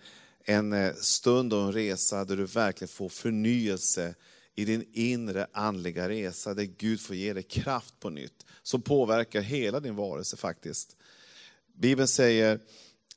en 0.44 0.72
eh, 0.72 0.94
stund 0.94 1.52
och 1.52 1.62
en 1.62 1.72
resa 1.72 2.24
där 2.24 2.36
du 2.36 2.44
verkligen 2.44 2.88
får 2.88 3.08
förnyelse 3.08 4.14
i 4.54 4.64
din 4.64 4.84
inre 4.92 5.46
andliga 5.52 6.08
resa, 6.08 6.54
där 6.54 6.64
Gud 6.64 7.00
får 7.00 7.16
ge 7.16 7.32
dig 7.32 7.42
kraft 7.42 8.00
på 8.00 8.10
nytt, 8.10 8.46
som 8.62 8.82
påverkar 8.82 9.40
hela 9.40 9.80
din 9.80 9.96
varelse 9.96 10.36
faktiskt. 10.36 10.96
Bibeln 11.72 12.08
säger 12.08 12.60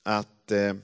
att, 0.04 0.52
eh, 0.52 0.76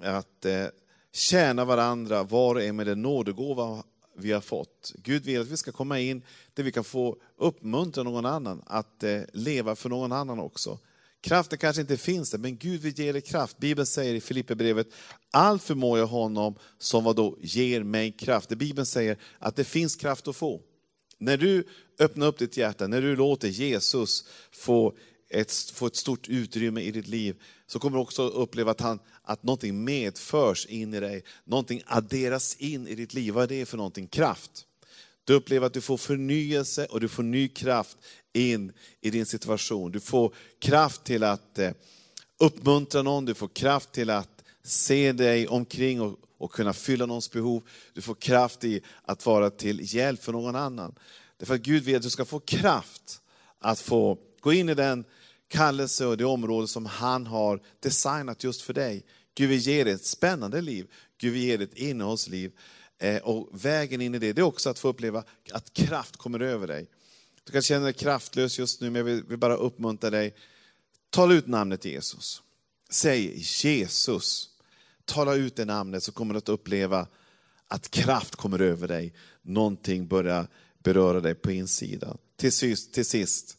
att 0.00 0.44
eh, 0.44 0.66
tjäna 1.12 1.64
varandra, 1.64 2.22
var 2.22 2.54
och 2.54 2.62
en 2.62 2.76
med 2.76 2.86
den 2.86 3.02
nådegåva 3.02 3.84
vi 4.14 4.32
har 4.32 4.40
fått. 4.40 4.92
Gud 4.96 5.24
vill 5.24 5.40
att 5.40 5.46
vi 5.46 5.56
ska 5.56 5.72
komma 5.72 6.00
in 6.00 6.22
där 6.54 6.62
vi 6.62 6.72
kan 6.72 6.84
få 6.84 7.16
uppmuntra 7.36 8.02
någon 8.02 8.26
annan 8.26 8.62
att 8.66 9.02
eh, 9.02 9.20
leva 9.32 9.76
för 9.76 9.88
någon 9.88 10.12
annan 10.12 10.40
också. 10.40 10.78
Kraften 11.20 11.58
kanske 11.58 11.82
inte 11.82 11.96
finns 11.96 12.30
där, 12.30 12.38
men 12.38 12.56
Gud 12.56 12.80
vill 12.80 12.98
ge 12.98 13.12
dig 13.12 13.22
kraft. 13.22 13.58
Bibeln 13.58 13.86
säger 13.86 14.14
i 14.14 14.20
Filipperbrevet, 14.20 14.86
allt 15.30 15.62
förmår 15.62 15.98
jag 15.98 16.06
honom 16.06 16.56
som 16.78 17.04
vad 17.04 17.16
då 17.16 17.38
ger 17.40 17.82
mig 17.82 18.12
kraft. 18.12 18.48
Det 18.48 18.56
Bibeln 18.56 18.86
säger 18.86 19.18
att 19.38 19.56
det 19.56 19.64
finns 19.64 19.96
kraft 19.96 20.28
att 20.28 20.36
få. 20.36 20.62
När 21.18 21.36
du 21.36 21.64
öppnar 21.98 22.26
upp 22.26 22.38
ditt 22.38 22.56
hjärta, 22.56 22.86
när 22.86 23.02
du 23.02 23.16
låter 23.16 23.48
Jesus 23.48 24.24
få 24.52 24.96
ett, 25.30 25.52
få 25.52 25.86
ett 25.86 25.96
stort 25.96 26.28
utrymme 26.28 26.80
i 26.80 26.90
ditt 26.90 27.08
liv, 27.08 27.42
så 27.66 27.78
kommer 27.78 27.96
du 27.96 28.02
också 28.02 28.28
uppleva 28.28 28.70
att, 28.70 28.80
han, 28.80 28.98
att 29.22 29.42
någonting 29.42 29.84
medförs 29.84 30.66
in 30.66 30.94
i 30.94 31.00
dig. 31.00 31.24
Någonting 31.44 31.82
adderas 31.86 32.56
in 32.56 32.88
i 32.88 32.94
ditt 32.94 33.14
liv. 33.14 33.34
Vad 33.34 33.44
är 33.44 33.48
det 33.48 33.66
för 33.66 33.76
någonting? 33.76 34.06
Kraft. 34.06 34.67
Du 35.28 35.34
upplever 35.34 35.66
att 35.66 35.72
du 35.72 35.80
får 35.80 35.96
förnyelse 35.96 36.86
och 36.86 37.00
du 37.00 37.08
får 37.08 37.22
ny 37.22 37.48
kraft 37.48 37.98
in 38.32 38.72
i 39.00 39.10
din 39.10 39.26
situation. 39.26 39.92
Du 39.92 40.00
får 40.00 40.34
kraft 40.60 41.04
till 41.04 41.24
att 41.24 41.58
eh, 41.58 41.70
uppmuntra 42.38 43.02
någon, 43.02 43.24
du 43.24 43.34
får 43.34 43.48
kraft 43.48 43.92
till 43.92 44.10
att 44.10 44.44
se 44.62 45.12
dig 45.12 45.48
omkring 45.48 46.00
och, 46.00 46.18
och 46.38 46.52
kunna 46.52 46.72
fylla 46.72 47.06
någons 47.06 47.30
behov. 47.30 47.68
Du 47.92 48.00
får 48.00 48.14
kraft 48.14 48.64
i 48.64 48.80
att 49.02 49.26
vara 49.26 49.50
till 49.50 49.94
hjälp 49.94 50.22
för 50.22 50.32
någon 50.32 50.56
annan. 50.56 50.94
Därför 51.36 51.54
att 51.54 51.60
Gud 51.60 51.82
vill 51.82 51.96
att 51.96 52.02
du 52.02 52.10
ska 52.10 52.24
få 52.24 52.40
kraft 52.40 53.20
att 53.58 53.80
få 53.80 54.18
gå 54.40 54.52
in 54.52 54.68
i 54.68 54.74
den 54.74 55.04
kallelse 55.48 56.06
och 56.06 56.16
det 56.16 56.24
område 56.24 56.68
som 56.68 56.86
han 56.86 57.26
har 57.26 57.60
designat 57.80 58.44
just 58.44 58.62
för 58.62 58.74
dig. 58.74 59.04
Gud 59.34 59.48
vill 59.48 59.58
ge 59.58 59.84
dig 59.84 59.92
ett 59.92 60.06
spännande 60.06 60.60
liv, 60.60 60.86
Gud 61.18 61.32
vill 61.32 61.42
ge 61.42 61.56
dig 61.56 61.64
ett 61.64 61.78
innehållsliv. 61.78 62.52
Eh, 62.98 63.22
och 63.22 63.64
vägen 63.64 64.00
in 64.00 64.14
i 64.14 64.18
det, 64.18 64.32
det 64.32 64.40
är 64.40 64.44
också 64.44 64.70
att 64.70 64.78
få 64.78 64.88
uppleva 64.88 65.24
att 65.52 65.72
kraft 65.72 66.16
kommer 66.16 66.40
över 66.40 66.66
dig. 66.66 66.86
Du 67.44 67.52
kanske 67.52 67.68
känner 67.68 67.84
dig 67.84 67.92
kraftlös 67.92 68.58
just 68.58 68.80
nu, 68.80 68.90
men 68.90 69.06
jag 69.06 69.14
vill 69.22 69.38
bara 69.38 69.56
uppmuntra 69.56 70.10
dig. 70.10 70.34
Tala 71.10 71.34
ut 71.34 71.46
namnet 71.46 71.84
Jesus. 71.84 72.42
Säg 72.90 73.42
Jesus. 73.64 74.48
Tala 75.04 75.34
ut 75.34 75.56
det 75.56 75.64
namnet 75.64 76.02
så 76.02 76.12
kommer 76.12 76.34
du 76.34 76.38
att 76.38 76.48
uppleva 76.48 77.06
att 77.68 77.90
kraft 77.90 78.36
kommer 78.36 78.58
över 78.58 78.88
dig. 78.88 79.14
Någonting 79.42 80.06
börjar 80.06 80.48
beröra 80.78 81.20
dig 81.20 81.34
på 81.34 81.52
insidan. 81.52 82.18
Till 82.36 82.52
sist, 82.52 82.92
till 82.92 83.04
sist 83.04 83.58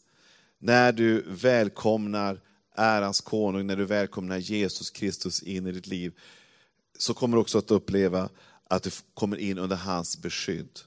när 0.58 0.92
du 0.92 1.24
välkomnar 1.26 2.40
ärans 2.76 3.20
konung, 3.20 3.66
när 3.66 3.76
du 3.76 3.84
välkomnar 3.84 4.38
Jesus 4.38 4.90
Kristus 4.90 5.42
in 5.42 5.66
i 5.66 5.72
ditt 5.72 5.86
liv, 5.86 6.12
så 6.98 7.14
kommer 7.14 7.36
du 7.36 7.40
också 7.40 7.58
att 7.58 7.70
uppleva 7.70 8.28
att 8.70 8.82
du 8.82 8.90
kommer 9.14 9.36
in 9.36 9.58
under 9.58 9.76
hans 9.76 10.18
beskydd. 10.18 10.80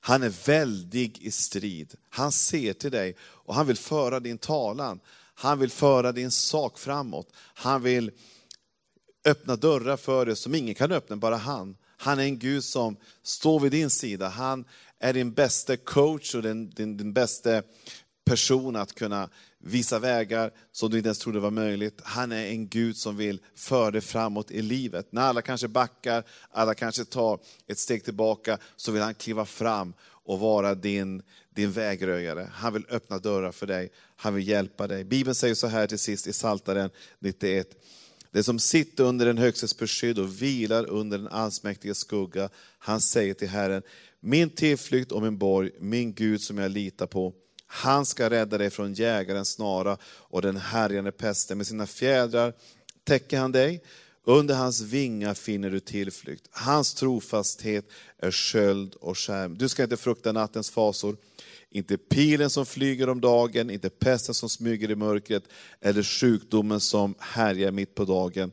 Han 0.00 0.22
är 0.22 0.46
väldig 0.46 1.18
i 1.22 1.30
strid. 1.30 1.94
Han 2.10 2.32
ser 2.32 2.72
till 2.72 2.90
dig 2.90 3.16
och 3.20 3.54
han 3.54 3.66
vill 3.66 3.76
föra 3.76 4.20
din 4.20 4.38
talan. 4.38 5.00
Han 5.34 5.58
vill 5.58 5.70
föra 5.70 6.12
din 6.12 6.30
sak 6.30 6.78
framåt. 6.78 7.32
Han 7.36 7.82
vill 7.82 8.10
öppna 9.24 9.56
dörrar 9.56 9.96
för 9.96 10.26
dig 10.26 10.36
som 10.36 10.54
ingen 10.54 10.74
kan 10.74 10.92
öppna, 10.92 11.16
bara 11.16 11.36
han. 11.36 11.76
Han 11.96 12.18
är 12.18 12.24
en 12.24 12.38
Gud 12.38 12.64
som 12.64 12.96
står 13.22 13.60
vid 13.60 13.72
din 13.72 13.90
sida. 13.90 14.28
Han 14.28 14.64
är 14.98 15.12
din 15.12 15.32
bästa 15.32 15.76
coach 15.76 16.34
och 16.34 16.42
din, 16.42 16.70
din, 16.70 16.96
din 16.96 17.12
bästa 17.12 17.62
person 18.24 18.76
att 18.76 18.94
kunna 18.94 19.28
visa 19.62 19.98
vägar 19.98 20.50
som 20.72 20.90
du 20.90 20.96
inte 20.96 21.08
ens 21.08 21.18
trodde 21.18 21.40
var 21.40 21.50
möjligt. 21.50 22.00
Han 22.02 22.32
är 22.32 22.46
en 22.46 22.68
Gud 22.68 22.96
som 22.96 23.16
vill 23.16 23.40
föra 23.54 23.90
dig 23.90 24.00
framåt 24.00 24.50
i 24.50 24.62
livet. 24.62 25.12
När 25.12 25.22
alla 25.22 25.42
kanske 25.42 25.68
backar, 25.68 26.24
alla 26.50 26.74
kanske 26.74 27.04
tar 27.04 27.40
ett 27.66 27.78
steg 27.78 28.04
tillbaka, 28.04 28.58
så 28.76 28.92
vill 28.92 29.02
han 29.02 29.14
kliva 29.14 29.44
fram 29.44 29.94
och 30.02 30.38
vara 30.38 30.74
din, 30.74 31.22
din 31.54 31.72
vägröjare. 31.72 32.50
Han 32.52 32.72
vill 32.72 32.86
öppna 32.90 33.18
dörrar 33.18 33.52
för 33.52 33.66
dig, 33.66 33.90
han 34.16 34.34
vill 34.34 34.48
hjälpa 34.48 34.86
dig. 34.86 35.04
Bibeln 35.04 35.34
säger 35.34 35.54
så 35.54 35.66
här 35.66 35.86
till 35.86 35.98
sist 35.98 36.26
i 36.26 36.32
Psaltaren 36.32 36.90
91. 37.18 37.68
Det 38.32 38.42
som 38.42 38.58
sitter 38.58 39.04
under 39.04 39.26
den 39.26 39.38
högstes 39.38 39.78
beskydd 39.78 40.18
och 40.18 40.42
vilar 40.42 40.86
under 40.86 41.18
den 41.18 41.28
allsmäktiga 41.28 41.94
skugga, 41.94 42.48
han 42.78 43.00
säger 43.00 43.34
till 43.34 43.48
Herren, 43.48 43.82
min 44.20 44.50
tillflykt 44.50 45.12
och 45.12 45.22
min 45.22 45.38
borg, 45.38 45.70
min 45.78 46.14
Gud 46.14 46.40
som 46.40 46.58
jag 46.58 46.70
litar 46.70 47.06
på. 47.06 47.34
Han 47.72 48.06
ska 48.06 48.30
rädda 48.30 48.58
dig 48.58 48.70
från 48.70 48.94
jägarens 48.94 49.48
snara 49.48 49.98
och 50.04 50.42
den 50.42 50.56
härjande 50.56 51.12
pesten. 51.12 51.58
Med 51.58 51.66
sina 51.66 51.86
fjädrar 51.86 52.52
täcker 53.04 53.38
han 53.38 53.52
dig. 53.52 53.82
Under 54.24 54.54
hans 54.54 54.80
vingar 54.80 55.34
finner 55.34 55.70
du 55.70 55.80
tillflykt. 55.80 56.48
Hans 56.50 56.94
trofasthet 56.94 57.84
är 58.18 58.30
sköld 58.30 58.94
och 58.94 59.18
skärm. 59.18 59.58
Du 59.58 59.68
ska 59.68 59.82
inte 59.82 59.96
frukta 59.96 60.32
nattens 60.32 60.70
fasor, 60.70 61.16
inte 61.70 61.96
pilen 61.96 62.50
som 62.50 62.66
flyger 62.66 63.08
om 63.08 63.20
dagen, 63.20 63.70
inte 63.70 63.90
pesten 63.90 64.34
som 64.34 64.48
smyger 64.48 64.90
i 64.90 64.94
mörkret, 64.94 65.44
eller 65.80 66.02
sjukdomen 66.02 66.80
som 66.80 67.14
härjar 67.18 67.70
mitt 67.70 67.94
på 67.94 68.04
dagen. 68.04 68.52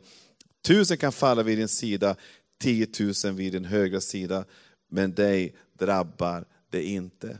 Tusen 0.67 0.97
kan 0.97 1.11
falla 1.11 1.43
vid 1.43 1.57
din 1.57 1.67
sida, 1.67 2.15
tiotusen 2.59 3.35
vid 3.35 3.53
din 3.53 3.65
högra 3.65 4.01
sida, 4.01 4.45
men 4.89 5.13
dig 5.13 5.55
drabbar 5.79 6.45
det 6.69 6.83
inte. 6.83 7.37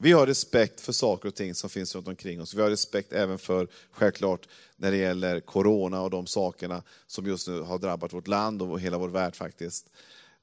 Vi 0.00 0.12
har 0.12 0.26
respekt 0.26 0.80
för 0.80 0.92
saker 0.92 1.28
och 1.28 1.34
ting 1.34 1.54
som 1.54 1.70
finns 1.70 1.94
runt 1.94 2.08
omkring 2.08 2.40
oss. 2.40 2.54
Vi 2.54 2.62
har 2.62 2.70
respekt 2.70 3.12
även 3.12 3.38
för, 3.38 3.68
självklart, 3.90 4.48
när 4.76 4.90
det 4.90 4.96
gäller 4.96 5.40
corona 5.40 6.00
och 6.00 6.10
de 6.10 6.26
sakerna 6.26 6.82
som 7.06 7.26
just 7.26 7.48
nu 7.48 7.60
har 7.60 7.78
drabbat 7.78 8.12
vårt 8.12 8.28
land 8.28 8.62
och 8.62 8.80
hela 8.80 8.98
vår 8.98 9.08
värld 9.08 9.36
faktiskt. 9.36 9.90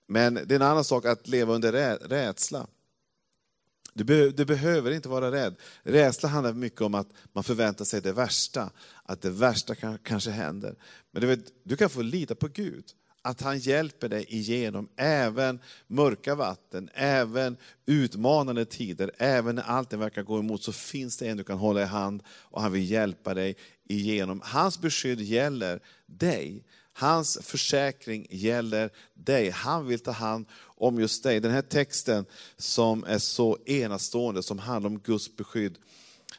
Men 0.08 0.34
det 0.34 0.52
är 0.52 0.56
en 0.56 0.62
annan 0.62 0.84
sak 0.84 1.06
att 1.06 1.28
leva 1.28 1.54
under 1.54 1.98
rädsla. 2.08 2.68
Du, 3.94 4.04
be 4.04 4.30
du, 4.30 4.46
behöver 4.46 4.92
inte 4.92 5.10
vara 5.10 5.32
rädd. 5.32 5.56
Rädsla 5.84 6.30
handlar 6.30 6.54
mycket 6.54 6.82
om 6.82 6.96
att 6.96 7.08
man 7.34 7.44
förväntar 7.44 7.86
sig 7.86 8.02
det 8.02 8.14
värsta, 8.14 8.70
att 9.04 9.22
det 9.22 9.30
värsta 9.30 9.76
kan, 9.76 9.98
kanske 9.98 10.32
händer. 10.32 10.76
Men 11.12 11.22
du, 11.22 11.28
vet, 11.28 11.54
du 11.64 11.78
kan 11.78 11.90
få 11.90 12.02
lita 12.02 12.36
på 12.36 12.48
Gud 12.48 12.86
att 13.26 13.42
han 13.42 13.60
hjälper 13.60 14.10
dig 14.10 14.26
igenom 14.30 14.90
även 14.96 15.60
mörka 15.88 16.36
vatten, 16.36 16.90
även 16.94 17.58
utmanande 17.86 18.66
tider, 18.66 19.12
även 19.18 19.56
när 19.56 19.64
allt 19.64 19.94
verkar 19.94 20.24
gå 20.24 20.40
emot, 20.40 20.64
så 20.64 20.72
finns 20.72 21.18
det 21.18 21.28
en 21.28 21.38
du 21.38 21.44
kan 21.44 21.58
hålla 21.58 21.82
i 21.82 21.86
hand 21.86 22.24
och 22.28 22.62
han 22.62 22.72
vill 22.72 22.92
hjälpa 22.92 23.34
dig 23.34 23.56
igenom. 23.88 24.42
Hans 24.44 24.82
beskydd 24.82 25.22
gäller 25.22 25.80
dig. 26.06 26.64
Hans 26.94 27.38
försäkring 27.42 28.28
gäller 28.30 28.90
dig. 29.14 29.50
Han 29.50 29.88
vill 29.88 30.00
ta 30.00 30.12
hand 30.12 30.46
om 30.62 31.00
just 31.00 31.24
dig. 31.24 31.40
Den 31.40 31.52
här 31.52 31.62
texten 31.62 32.26
som 32.58 33.04
är 33.04 33.20
så 33.20 33.58
enastående, 33.66 34.44
som 34.44 34.60
handlar 34.60 34.90
om 34.90 35.00
Guds 35.00 35.36
beskydd, 35.36 35.78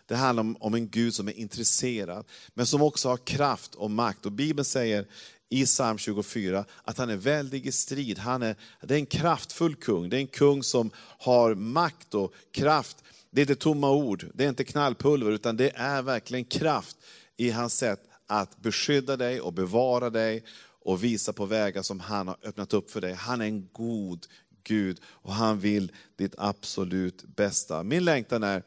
Det 0.07 0.17
handlar 0.17 0.57
om, 0.61 0.75
en 0.75 0.89
Gud 0.89 1.15
som 1.15 1.29
är 1.29 1.39
intresserad, 1.39 2.27
men 2.55 2.67
som 2.67 2.83
också 2.83 3.09
har 3.09 3.17
kraft 3.17 3.75
och 3.75 3.91
makt. 3.91 4.27
Och 4.27 4.33
Bibeln 4.33 4.65
säger 4.65 5.07
i 5.49 5.67
psalm 5.67 5.99
24 5.99 6.65
att 6.85 6.99
han 6.99 7.11
är 7.11 7.17
väldig 7.17 7.67
i 7.67 7.73
strid. 7.73 8.19
Han 8.19 8.43
är, 8.43 8.57
det 8.83 8.95
är 8.95 8.99
en 8.99 9.07
kraftfull 9.07 9.75
kung, 9.75 10.09
det 10.09 10.17
är 10.17 10.21
en 10.21 10.27
kung 10.27 10.63
som 10.63 10.91
har 10.97 11.55
makt 11.55 12.15
och 12.15 12.35
kraft. 12.51 13.05
Det 13.31 13.41
är 13.41 13.43
inte 13.43 13.57
tomma 13.57 13.91
ord, 13.91 14.27
det 14.35 14.45
är 14.45 14.49
inte 14.49 14.65
knallpulver, 14.65 15.31
utan 15.31 15.57
det 15.57 15.71
är 15.75 16.03
verkligen 16.03 16.45
kraft 16.45 16.97
i 17.37 17.51
hans 17.51 17.77
sätt 17.77 18.01
att 18.27 18.63
beskydda 18.63 19.17
dig 19.17 19.41
och 19.41 19.53
bevara 19.53 20.11
dig 20.11 20.45
och 20.85 21.05
visa 21.05 21.33
på 21.33 21.47
vägar 21.47 21.83
som 21.83 22.01
han 22.01 22.29
har 22.29 22.37
öppnat 22.43 22.75
upp 22.75 22.91
för 22.91 23.01
dig. 23.01 23.13
Han 23.13 23.41
är 23.41 23.45
en 23.45 23.69
god 23.73 24.27
Gud 24.65 25.01
och 25.05 25.33
han 25.33 25.61
vill 25.61 25.93
ditt 26.17 26.35
absolut 26.39 27.25
bästa. 27.25 27.83
Min 27.83 28.05
längtan 28.05 28.43
är 28.43 28.63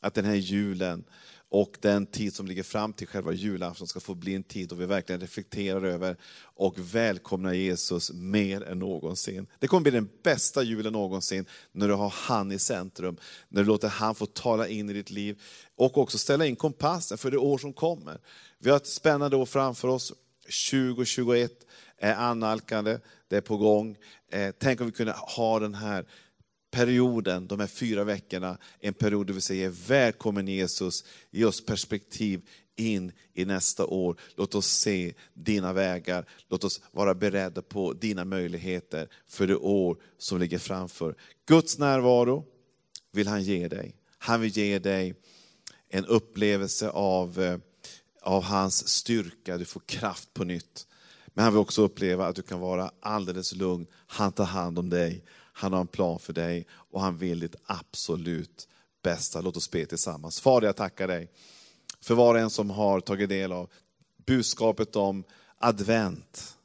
att 0.00 0.14
den 0.14 0.24
här 0.24 0.34
julen 0.34 1.04
och 1.52 1.76
den 1.80 2.06
tid 2.06 2.34
som 2.34 2.46
ligger 2.46 2.62
fram 2.62 2.92
till 2.92 3.06
själva 3.06 3.32
julafton 3.32 3.86
ska 3.86 4.00
få 4.00 4.14
bli 4.14 4.34
en 4.34 4.42
tid 4.42 4.68
då 4.68 4.74
vi 4.74 4.86
verkligen 4.86 5.20
reflekterar 5.20 5.84
över 5.84 6.16
och 6.42 6.78
välkomnar 6.78 7.52
Jesus 7.52 8.12
mer 8.12 8.62
än 8.62 8.78
någonsin. 8.78 9.46
Det 9.58 9.66
kommer 9.66 9.82
bli 9.82 9.90
den 9.90 10.08
bästa 10.22 10.62
julen 10.62 10.92
någonsin 10.92 11.46
när 11.72 11.88
du 11.88 11.94
har 11.94 12.14
han 12.16 12.52
i 12.52 12.58
centrum, 12.58 13.16
när 13.48 13.62
du 13.62 13.68
låter 13.68 13.88
han 13.88 14.14
få 14.14 14.26
tala 14.26 14.68
in 14.68 14.90
i 14.90 14.92
ditt 14.92 15.10
liv 15.10 15.40
och 15.76 15.98
också 15.98 16.18
ställa 16.18 16.46
in 16.46 16.56
kompassen 16.56 17.18
för 17.18 17.30
det 17.30 17.38
år 17.38 17.58
som 17.58 17.72
kommer. 17.72 18.20
Vi 18.58 18.70
har 18.70 18.76
ett 18.76 18.86
spännande 18.86 19.36
år 19.36 19.46
framför 19.46 19.88
oss, 19.88 20.12
2021 20.70 21.52
är 21.98 22.14
annalkande, 22.14 22.98
det 23.28 23.36
är 23.36 23.40
på 23.40 23.56
gång. 23.56 23.96
Eh, 24.30 24.54
tänk 24.58 24.80
om 24.80 24.86
vi 24.86 24.92
kunde 24.92 25.14
ha 25.36 25.58
den 25.58 25.74
här 25.74 26.06
perioden, 26.72 27.46
de 27.46 27.60
här 27.60 27.66
fyra 27.66 28.04
veckorna, 28.04 28.58
en 28.80 28.94
period 28.94 29.26
där 29.26 29.34
vi 29.34 29.40
säger 29.40 29.70
välkommen 29.88 30.48
Jesus, 30.48 31.04
ge 31.30 31.44
oss 31.44 31.66
perspektiv 31.66 32.40
in 32.76 33.12
i 33.34 33.44
nästa 33.44 33.86
år. 33.86 34.16
Låt 34.36 34.54
oss 34.54 34.66
se 34.66 35.14
dina 35.34 35.72
vägar, 35.72 36.28
låt 36.48 36.64
oss 36.64 36.80
vara 36.92 37.14
beredda 37.14 37.62
på 37.62 37.92
dina 37.92 38.24
möjligheter 38.24 39.08
för 39.28 39.46
det 39.46 39.56
år 39.56 39.96
som 40.18 40.38
ligger 40.38 40.58
framför. 40.58 41.14
Guds 41.46 41.78
närvaro 41.78 42.44
vill 43.12 43.26
han 43.26 43.42
ge 43.42 43.68
dig. 43.68 43.94
Han 44.18 44.40
vill 44.40 44.56
ge 44.56 44.78
dig 44.78 45.14
en 45.88 46.06
upplevelse 46.06 46.90
av, 46.90 47.40
eh, 47.40 47.58
av 48.22 48.42
hans 48.42 48.88
styrka, 48.88 49.58
du 49.58 49.64
får 49.64 49.82
kraft 49.86 50.34
på 50.34 50.44
nytt. 50.44 50.86
Men 51.34 51.44
han 51.44 51.52
vill 51.52 51.60
också 51.60 51.82
uppleva 51.82 52.26
att 52.26 52.36
du 52.36 52.42
kan 52.42 52.60
vara 52.60 52.90
alldeles 53.00 53.54
lugn. 53.54 53.86
Han 54.06 54.32
tar 54.32 54.44
hand 54.44 54.78
om 54.78 54.90
dig, 54.90 55.24
han 55.52 55.72
har 55.72 55.80
en 55.80 55.86
plan 55.86 56.18
för 56.18 56.32
dig 56.32 56.66
och 56.70 57.00
han 57.00 57.18
vill 57.18 57.40
ditt 57.40 57.56
absolut 57.64 58.68
bästa. 59.02 59.40
Låt 59.40 59.56
oss 59.56 59.70
be 59.70 59.86
tillsammans. 59.86 60.40
Fader, 60.40 60.66
jag 60.66 60.76
tackar 60.76 61.08
dig 61.08 61.30
för 62.00 62.14
var 62.14 62.34
och 62.34 62.40
en 62.40 62.50
som 62.50 62.70
har 62.70 63.00
tagit 63.00 63.28
del 63.28 63.52
av 63.52 63.70
budskapet 64.26 64.96
om 64.96 65.24
advent. 65.58 66.56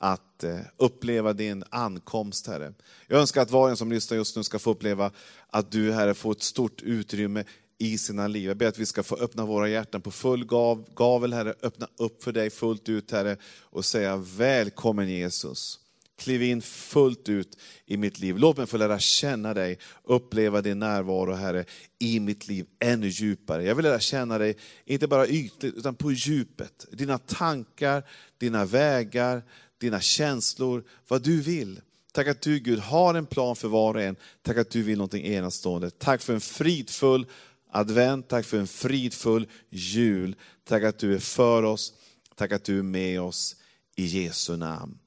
Att 0.00 0.44
eh, 0.44 0.60
uppleva 0.76 1.32
din 1.32 1.64
ankomst, 1.70 2.46
Herre. 2.46 2.74
Jag 3.06 3.20
önskar 3.20 3.42
att 3.42 3.50
var 3.50 3.62
och 3.62 3.70
en 3.70 3.76
som 3.76 3.92
lyssnar 3.92 4.16
just 4.16 4.36
nu 4.36 4.44
ska 4.44 4.58
få 4.58 4.70
uppleva 4.70 5.10
att 5.46 5.70
du, 5.70 5.92
Herre, 5.92 6.14
får 6.14 6.32
ett 6.32 6.42
stort 6.42 6.82
utrymme 6.82 7.44
i 7.78 7.98
sina 7.98 8.26
liv. 8.26 8.48
Jag 8.48 8.56
ber 8.56 8.66
att 8.66 8.78
vi 8.78 8.86
ska 8.86 9.02
få 9.02 9.16
öppna 9.16 9.46
våra 9.46 9.68
hjärtan 9.68 10.00
på 10.00 10.10
full 10.10 10.44
gav, 10.44 10.88
gavel, 10.94 11.32
Herre. 11.32 11.54
Öppna 11.62 11.88
upp 11.96 12.22
för 12.22 12.32
dig 12.32 12.50
fullt 12.50 12.88
ut, 12.88 13.10
Herre, 13.10 13.36
och 13.60 13.84
säga 13.84 14.16
välkommen 14.16 15.08
Jesus. 15.08 15.80
Kliv 16.18 16.42
in 16.42 16.62
fullt 16.62 17.28
ut 17.28 17.58
i 17.86 17.96
mitt 17.96 18.18
liv. 18.18 18.38
Låt 18.38 18.56
mig 18.56 18.66
få 18.66 18.76
lära 18.76 18.98
känna 18.98 19.54
dig, 19.54 19.78
uppleva 20.04 20.62
din 20.62 20.78
närvaro, 20.78 21.32
Herre, 21.32 21.64
i 21.98 22.20
mitt 22.20 22.48
liv 22.48 22.66
ännu 22.78 23.08
djupare. 23.08 23.64
Jag 23.64 23.74
vill 23.74 23.84
lära 23.84 24.00
känna 24.00 24.38
dig, 24.38 24.56
inte 24.84 25.08
bara 25.08 25.26
ytligt, 25.26 25.74
utan 25.74 25.94
på 25.94 26.12
djupet. 26.12 26.86
Dina 26.92 27.18
tankar, 27.18 28.02
dina 28.38 28.64
vägar, 28.64 29.42
dina 29.80 30.00
känslor, 30.00 30.84
vad 31.08 31.22
du 31.22 31.40
vill. 31.40 31.80
Tack 32.12 32.28
att 32.28 32.40
du 32.40 32.58
Gud 32.58 32.78
har 32.78 33.14
en 33.14 33.26
plan 33.26 33.56
för 33.56 33.68
var 33.68 33.94
och 33.94 34.02
en. 34.02 34.16
Tack 34.42 34.56
att 34.56 34.70
du 34.70 34.82
vill 34.82 34.98
någonting 34.98 35.24
enastående. 35.24 35.90
Tack 35.90 36.22
för 36.22 36.34
en 36.34 36.40
fridfull 36.40 37.26
advent. 37.70 38.28
Tack 38.28 38.46
för 38.46 38.58
en 38.58 38.66
fridfull 38.66 39.48
jul. 39.70 40.36
Tack 40.64 40.82
att 40.82 40.98
du 40.98 41.14
är 41.14 41.18
för 41.18 41.62
oss. 41.62 41.92
Tack 42.34 42.52
att 42.52 42.64
du 42.64 42.78
är 42.78 42.82
med 42.82 43.20
oss. 43.20 43.56
I 43.96 44.06
Jesu 44.06 44.56
namn. 44.56 44.98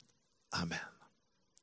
Amen. 0.51 0.90